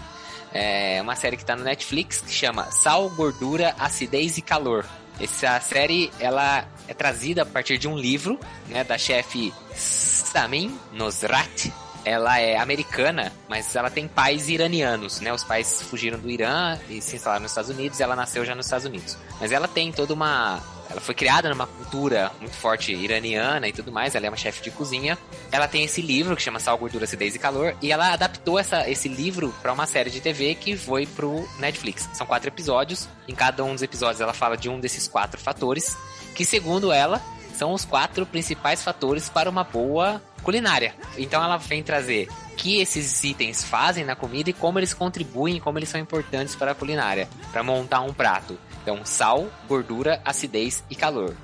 É 0.53 1.01
uma 1.01 1.15
série 1.15 1.37
que 1.37 1.45
tá 1.45 1.55
no 1.55 1.63
Netflix 1.63 2.21
que 2.21 2.31
chama 2.31 2.69
Sal, 2.71 3.09
Gordura, 3.11 3.73
Acidez 3.79 4.37
e 4.37 4.41
Calor. 4.41 4.85
Essa 5.19 5.59
série, 5.59 6.11
ela 6.19 6.65
é 6.91 6.93
trazida 6.93 7.43
a 7.43 7.45
partir 7.45 7.77
de 7.77 7.88
um 7.88 7.97
livro, 7.97 8.39
né, 8.67 8.84
da 8.84 8.97
chefe 8.97 9.54
Samin 9.73 10.77
Nosrat. 10.91 11.71
Ela 12.04 12.39
é 12.39 12.58
americana, 12.58 13.32
mas 13.47 13.75
ela 13.75 13.89
tem 13.89 14.08
pais 14.08 14.49
iranianos, 14.49 15.21
né? 15.21 15.32
Os 15.32 15.43
pais 15.43 15.84
fugiram 15.84 16.17
do 16.17 16.32
Irã 16.32 16.80
e 16.89 16.99
se 16.99 17.15
instalaram 17.15 17.43
nos 17.43 17.51
Estados 17.51 17.69
Unidos, 17.69 18.01
ela 18.01 18.15
nasceu 18.15 18.43
já 18.43 18.56
nos 18.56 18.65
Estados 18.65 18.88
Unidos. 18.88 19.17
Mas 19.39 19.51
ela 19.51 19.67
tem 19.67 19.91
toda 19.91 20.12
uma 20.12 20.60
ela 20.91 20.99
foi 20.99 21.15
criada 21.15 21.47
numa 21.47 21.65
cultura 21.65 22.30
muito 22.39 22.56
forte 22.56 22.91
iraniana 22.91 23.65
e 23.65 23.71
tudo 23.71 23.93
mais. 23.93 24.13
Ela 24.13 24.25
é 24.25 24.30
uma 24.30 24.36
chefe 24.36 24.62
de 24.62 24.71
cozinha. 24.71 25.17
Ela 25.49 25.65
tem 25.65 25.86
esse 25.86 26.01
livro 26.01 26.36
que 26.36 26.41
chama 26.41 26.60
Sal, 26.60 26.77
Gordura, 26.77 27.06
Acidez 27.06 27.34
e 27.34 27.39
Calor. 27.39 27.73
E 27.82 27.93
ela 27.93 28.12
adaptou 28.12 28.60
essa, 28.60 28.89
esse 28.89 29.08
livro 29.08 29.54
para 29.62 29.71
uma 29.71 29.86
série 29.86 30.10
de 30.10 30.19
TV 30.19 30.54
que 30.56 30.75
foi 30.75 31.06
pro 31.06 31.47
Netflix. 31.60 32.10
São 32.13 32.27
quatro 32.27 32.49
episódios. 32.49 33.08
Em 33.25 33.34
cada 33.34 33.63
um 33.63 33.71
dos 33.71 33.82
episódios 33.82 34.19
ela 34.19 34.34
fala 34.34 34.58
de 34.58 34.67
um 34.67 34.82
desses 34.82 35.08
quatro 35.08 35.39
fatores. 35.39 35.95
Que, 36.35 36.45
segundo 36.45 36.91
ela, 36.91 37.21
são 37.55 37.73
os 37.73 37.85
quatro 37.85 38.25
principais 38.25 38.83
fatores 38.83 39.29
para 39.29 39.49
uma 39.49 39.63
boa 39.63 40.21
culinária. 40.41 40.95
Então 41.17 41.43
ela 41.43 41.57
vem 41.57 41.83
trazer 41.83 42.27
que 42.57 42.79
esses 42.79 43.23
itens 43.23 43.63
fazem 43.63 44.03
na 44.03 44.15
comida 44.15 44.49
e 44.49 44.53
como 44.53 44.79
eles 44.79 44.93
contribuem, 44.93 45.59
como 45.59 45.77
eles 45.77 45.89
são 45.89 45.99
importantes 45.99 46.55
para 46.55 46.71
a 46.71 46.75
culinária, 46.75 47.29
para 47.51 47.63
montar 47.63 48.01
um 48.01 48.13
prato. 48.13 48.57
Então, 48.81 49.05
sal, 49.05 49.47
gordura, 49.67 50.21
acidez 50.25 50.83
e 50.89 50.95
calor. 50.95 51.35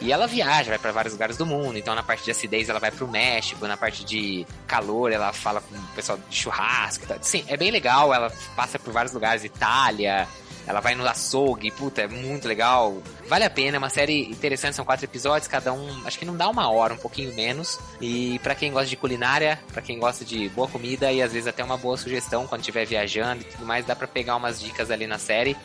E 0.00 0.10
ela 0.12 0.26
viaja, 0.26 0.70
vai 0.70 0.78
para 0.78 0.92
vários 0.92 1.14
lugares 1.14 1.36
do 1.36 1.46
mundo. 1.46 1.78
Então, 1.78 1.94
na 1.94 2.02
parte 2.02 2.24
de 2.24 2.32
acidez, 2.32 2.68
ela 2.68 2.80
vai 2.80 2.90
para 2.90 3.04
o 3.04 3.08
México. 3.08 3.66
Na 3.66 3.76
parte 3.76 4.04
de 4.04 4.44
calor, 4.66 5.12
ela 5.12 5.32
fala 5.32 5.60
com 5.60 5.76
o 5.76 5.82
pessoal 5.94 6.18
de 6.28 6.36
churrasco. 6.36 7.06
Tá? 7.06 7.16
Sim, 7.22 7.44
é 7.46 7.56
bem 7.56 7.70
legal. 7.70 8.12
Ela 8.12 8.30
passa 8.56 8.78
por 8.78 8.92
vários 8.92 9.14
lugares, 9.14 9.44
Itália. 9.44 10.26
Ela 10.66 10.80
vai 10.80 10.94
no 10.94 11.06
açougue, 11.06 11.70
puta, 11.70 12.02
é 12.02 12.08
muito 12.08 12.46
legal. 12.46 13.02
Vale 13.28 13.44
a 13.44 13.50
pena, 13.50 13.76
é 13.76 13.78
uma 13.78 13.88
série 13.88 14.30
interessante, 14.30 14.76
são 14.76 14.84
quatro 14.84 15.04
episódios, 15.04 15.48
cada 15.48 15.72
um, 15.72 16.06
acho 16.06 16.18
que 16.18 16.24
não 16.24 16.36
dá 16.36 16.48
uma 16.48 16.70
hora, 16.70 16.94
um 16.94 16.98
pouquinho 16.98 17.34
menos. 17.34 17.78
E 18.00 18.38
para 18.40 18.54
quem 18.54 18.72
gosta 18.72 18.88
de 18.88 18.96
culinária, 18.96 19.58
para 19.72 19.82
quem 19.82 19.98
gosta 19.98 20.24
de 20.24 20.48
boa 20.50 20.68
comida 20.68 21.10
e 21.10 21.20
às 21.20 21.32
vezes 21.32 21.46
até 21.46 21.64
uma 21.64 21.76
boa 21.76 21.96
sugestão 21.96 22.46
quando 22.46 22.60
estiver 22.60 22.86
viajando 22.86 23.42
e 23.42 23.44
tudo 23.44 23.66
mais, 23.66 23.84
dá 23.84 23.96
para 23.96 24.06
pegar 24.06 24.36
umas 24.36 24.60
dicas 24.60 24.90
ali 24.90 25.06
na 25.06 25.18
série. 25.18 25.56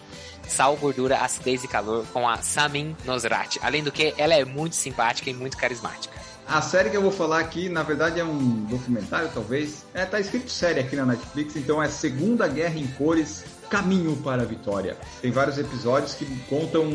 Sal, 0.47 0.75
gordura, 0.77 1.17
acidez 1.17 1.63
e 1.63 1.67
calor 1.67 2.05
com 2.13 2.27
a 2.27 2.37
Samin 2.37 2.95
Nosrat. 3.05 3.57
Além 3.61 3.83
do 3.83 3.91
que, 3.91 4.13
ela 4.17 4.33
é 4.33 4.45
muito 4.45 4.75
simpática 4.75 5.29
e 5.29 5.33
muito 5.33 5.57
carismática. 5.57 6.17
A 6.47 6.61
série 6.61 6.89
que 6.89 6.95
eu 6.95 7.01
vou 7.01 7.11
falar 7.11 7.39
aqui, 7.39 7.67
na 7.67 7.83
verdade, 7.83 8.21
é 8.21 8.23
um 8.23 8.63
documentário, 8.65 9.29
talvez. 9.33 9.85
É, 9.93 10.05
tá 10.05 10.17
escrito 10.17 10.49
série 10.49 10.79
aqui 10.79 10.95
na 10.95 11.05
Netflix, 11.05 11.57
então 11.57 11.83
é 11.83 11.89
Segunda 11.89 12.47
Guerra 12.47 12.79
em 12.79 12.87
Cores. 12.87 13.43
Caminho 13.69 14.15
para 14.17 14.43
a 14.43 14.45
Vitória. 14.45 14.97
Tem 15.21 15.31
vários 15.31 15.57
episódios 15.57 16.13
que 16.13 16.25
contam 16.49 16.85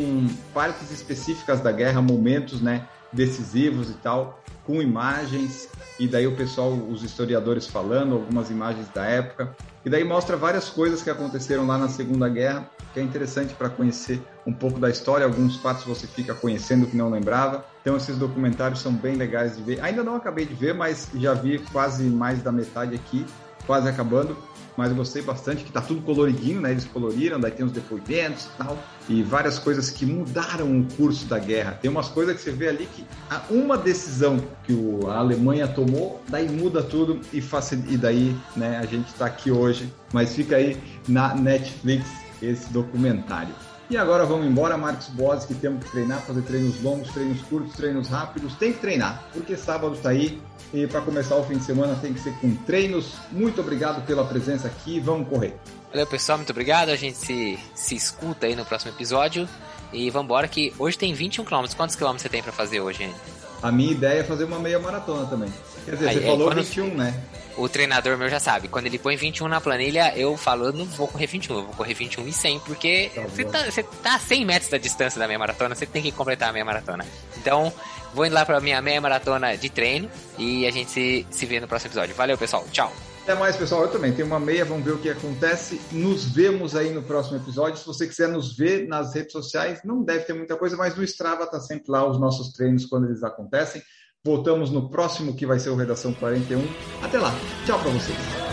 partes 0.55 0.91
específicas 0.91 1.61
da 1.61 1.73
guerra, 1.73 2.01
momentos, 2.01 2.61
né, 2.61 2.87
decisivos 3.13 3.91
e 3.91 3.95
tal, 3.95 4.43
com 4.65 4.81
imagens 4.81 5.69
e 5.99 6.09
daí 6.09 6.27
o 6.27 6.35
pessoal, 6.35 6.73
os 6.73 7.03
historiadores 7.03 7.67
falando, 7.67 8.15
algumas 8.15 8.51
imagens 8.51 8.89
da 8.89 9.05
época, 9.05 9.55
e 9.85 9.91
daí 9.91 10.05
mostra 10.05 10.37
várias 10.37 10.71
coisas 10.71 11.03
que 11.03 11.11
aconteceram 11.11 11.67
lá 11.67 11.77
na 11.77 11.89
Segunda 11.89 12.29
Guerra, 12.29 12.69
que 12.93 13.01
é 13.01 13.03
interessante 13.03 13.55
para 13.55 13.69
conhecer 13.69 14.23
um 14.47 14.53
pouco 14.53 14.79
da 14.79 14.89
história, 14.91 15.27
alguns 15.27 15.57
fatos 15.57 15.85
você 15.85 16.07
fica 16.07 16.35
conhecendo 16.35 16.87
que 16.87 16.97
não 16.97 17.11
lembrava. 17.11 17.65
Então 17.81 17.97
esses 17.97 18.17
documentários 18.17 18.81
são 18.81 18.93
bem 18.93 19.17
legais 19.17 19.57
de 19.57 19.63
ver. 19.63 19.81
Ainda 19.81 20.03
não 20.03 20.17
acabei 20.17 20.45
de 20.45 20.55
ver, 20.55 20.75
mas 20.75 21.09
já 21.15 21.35
vi 21.35 21.59
quase 21.73 22.05
mais 22.05 22.43
da 22.43 22.53
metade 22.53 22.95
aqui, 22.95 23.25
quase 23.67 23.89
acabando 23.89 24.37
mas 24.77 24.93
gostei 24.93 25.23
bastante, 25.23 25.65
que 25.65 25.73
tá 25.73 25.81
tudo 25.81 26.01
coloridinho, 26.03 26.61
né? 26.61 26.71
Eles 26.71 26.85
coloriram, 26.85 27.39
daí 27.39 27.51
tem 27.51 27.65
os 27.65 27.73
depoimentos 27.73 28.47
e 28.47 28.59
tal, 28.59 28.79
e 29.09 29.23
várias 29.23 29.59
coisas 29.59 29.91
que 29.91 30.07
mudaram 30.07 30.81
o 30.81 30.87
curso 30.97 31.27
da 31.27 31.39
guerra. 31.39 31.73
Tem 31.73 31.91
umas 31.91 32.09
coisas 32.09 32.37
que 32.37 32.43
você 32.43 32.53
vê 32.53 32.69
ali 32.69 32.87
que 32.87 33.05
uma 33.51 33.77
decisão 33.77 34.43
que 34.65 34.73
a 35.09 35.19
Alemanha 35.19 35.69
tomou, 35.69 36.23
daí 36.29 36.49
muda 36.49 36.83
tudo 36.83 37.21
e, 37.33 37.41
facilita, 37.41 37.93
e 37.93 37.97
daí, 37.97 38.37
né, 38.57 38.79
a 38.79 38.87
gente 38.87 39.13
tá 39.15 39.27
aqui 39.27 39.51
hoje. 39.51 39.93
Mas 40.13 40.35
fica 40.35 40.57
aí 40.57 40.77
na 41.09 41.35
Netflix 41.35 42.07
esse 42.41 42.73
documentário. 42.73 43.55
E 43.93 43.97
agora 43.99 44.25
vamos 44.25 44.47
embora, 44.47 44.79
Marcos 44.79 45.09
Boas, 45.09 45.45
que 45.45 45.53
temos 45.53 45.85
que 45.85 45.91
treinar, 45.91 46.23
fazer 46.23 46.41
treinos 46.41 46.83
longos, 46.83 47.13
treinos 47.13 47.43
curtos, 47.43 47.75
treinos 47.75 48.09
rápidos. 48.09 48.55
Tem 48.55 48.73
que 48.73 48.79
treinar, 48.79 49.23
porque 49.35 49.55
sábado 49.55 49.95
está 49.95 50.09
aí 50.09 50.41
e 50.73 50.87
para 50.87 51.03
começar 51.03 51.37
o 51.37 51.45
fim 51.45 51.59
de 51.59 51.65
semana 51.65 51.95
tem 52.01 52.15
que 52.15 52.21
ser 52.21 52.33
com 52.41 52.55
treinos. 52.65 53.17
Muito 53.31 53.61
obrigado 53.61 54.03
pela 54.07 54.25
presença 54.25 54.67
aqui, 54.67 54.99
vamos 54.99 55.29
correr. 55.29 55.55
Valeu 55.91 56.07
pessoal, 56.07 56.39
muito 56.39 56.49
obrigado. 56.49 56.89
A 56.89 56.97
gente 56.97 57.19
se, 57.19 57.59
se 57.75 57.95
escuta 57.95 58.47
aí 58.47 58.57
no 58.57 58.65
próximo 58.65 58.93
episódio. 58.93 59.47
E 59.93 60.09
vamos 60.09 60.25
embora 60.25 60.49
que 60.49 60.73
hoje 60.79 60.97
tem 60.97 61.13
21 61.13 61.45
km. 61.45 61.67
Quantos 61.77 61.95
quilômetros 61.95 62.23
você 62.23 62.31
tem 62.31 62.43
para 62.43 62.51
fazer 62.51 62.81
hoje, 62.81 63.03
hein? 63.03 63.15
A 63.63 63.71
minha 63.71 63.93
ideia 63.93 64.21
é 64.21 64.25
fazer 64.25 64.45
uma 64.45 64.59
meia 64.59 64.79
maratona 64.79 65.27
também. 65.27 65.53
Quer 65.85 65.93
dizer, 65.93 66.09
aí, 66.09 66.15
você 66.17 66.27
falou 66.27 66.51
21, 66.51 66.95
né? 66.95 67.23
O 67.57 67.69
treinador 67.69 68.17
meu 68.17 68.29
já 68.29 68.41
sabe. 68.41 68.67
Quando 68.67 68.87
ele 68.87 68.99
põe 68.99 69.15
21 69.15 69.47
na 69.47 69.61
planilha, 69.61 70.13
eu 70.17 70.37
falo, 70.37 70.67
eu 70.67 70.73
não 70.73 70.85
vou 70.87 71.07
correr 71.07 71.27
21, 71.27 71.57
eu 71.57 71.65
vou 71.65 71.75
correr 71.75 71.95
21 71.95 72.27
e 72.27 72.33
100, 72.33 72.61
porque 72.61 73.11
tá 73.15 73.23
você, 73.23 73.45
tá, 73.45 73.65
você 73.65 73.83
tá 73.83 74.15
a 74.15 74.19
100 74.19 74.45
metros 74.45 74.71
da 74.71 74.79
distância 74.79 75.19
da 75.19 75.27
meia 75.27 75.39
maratona, 75.39 75.75
você 75.75 75.87
tem 75.87 76.03
que 76.03 76.11
completar 76.13 76.49
a 76.49 76.53
meia 76.53 76.65
maratona. 76.65 77.05
Então, 77.37 77.73
vou 78.15 78.27
indo 78.27 78.35
lá 78.35 78.45
pra 78.45 78.59
minha 78.61 78.81
meia 78.81 79.01
maratona 79.01 79.57
de 79.57 79.69
treino 79.69 80.11
e 80.39 80.67
a 80.67 80.71
gente 80.71 80.91
se, 80.91 81.27
se 81.31 81.47
vê 81.47 81.61
no 81.61 81.69
próximo 81.69 81.89
episódio. 81.89 82.15
Valeu, 82.15 82.39
pessoal. 82.39 82.67
Tchau. 82.73 82.93
Até 83.23 83.35
mais, 83.37 83.57
pessoal. 83.57 83.83
Eu 83.83 83.89
também 83.89 84.13
tenho 84.13 84.27
uma 84.27 84.41
meia, 84.41 84.65
vamos 84.65 84.85
ver 84.85 84.93
o 84.93 84.99
que 84.99 85.09
acontece. 85.09 85.81
Nos 85.93 86.25
vemos 86.25 86.75
aí 86.75 86.93
no 86.93 87.03
próximo 87.03 87.37
episódio. 87.37 87.79
Se 87.79 87.87
você 87.87 88.07
quiser 88.07 88.29
nos 88.29 88.57
ver 88.57 88.89
nas 88.89 89.15
redes 89.15 89.33
sociais, 89.33 89.81
não 89.85 90.03
deve 90.03 90.25
ter 90.25 90.33
muita 90.33 90.57
coisa, 90.57 90.77
mas 90.77 90.97
no 90.97 91.05
Strava 91.05 91.47
tá 91.47 91.61
sempre 91.61 91.91
lá 91.91 92.09
os 92.09 92.19
nossos 92.19 92.53
treinos 92.53 92.85
quando 92.85 93.07
eles 93.07 93.23
acontecem. 93.23 93.81
Voltamos 94.25 94.71
no 94.71 94.91
próximo, 94.91 95.35
que 95.35 95.47
vai 95.47 95.61
ser 95.61 95.71
o 95.71 95.77
Redação 95.77 96.13
41. 96.15 96.61
Até 97.03 97.19
lá. 97.19 97.33
Tchau 97.65 97.79
para 97.81 97.91
vocês. 97.91 98.52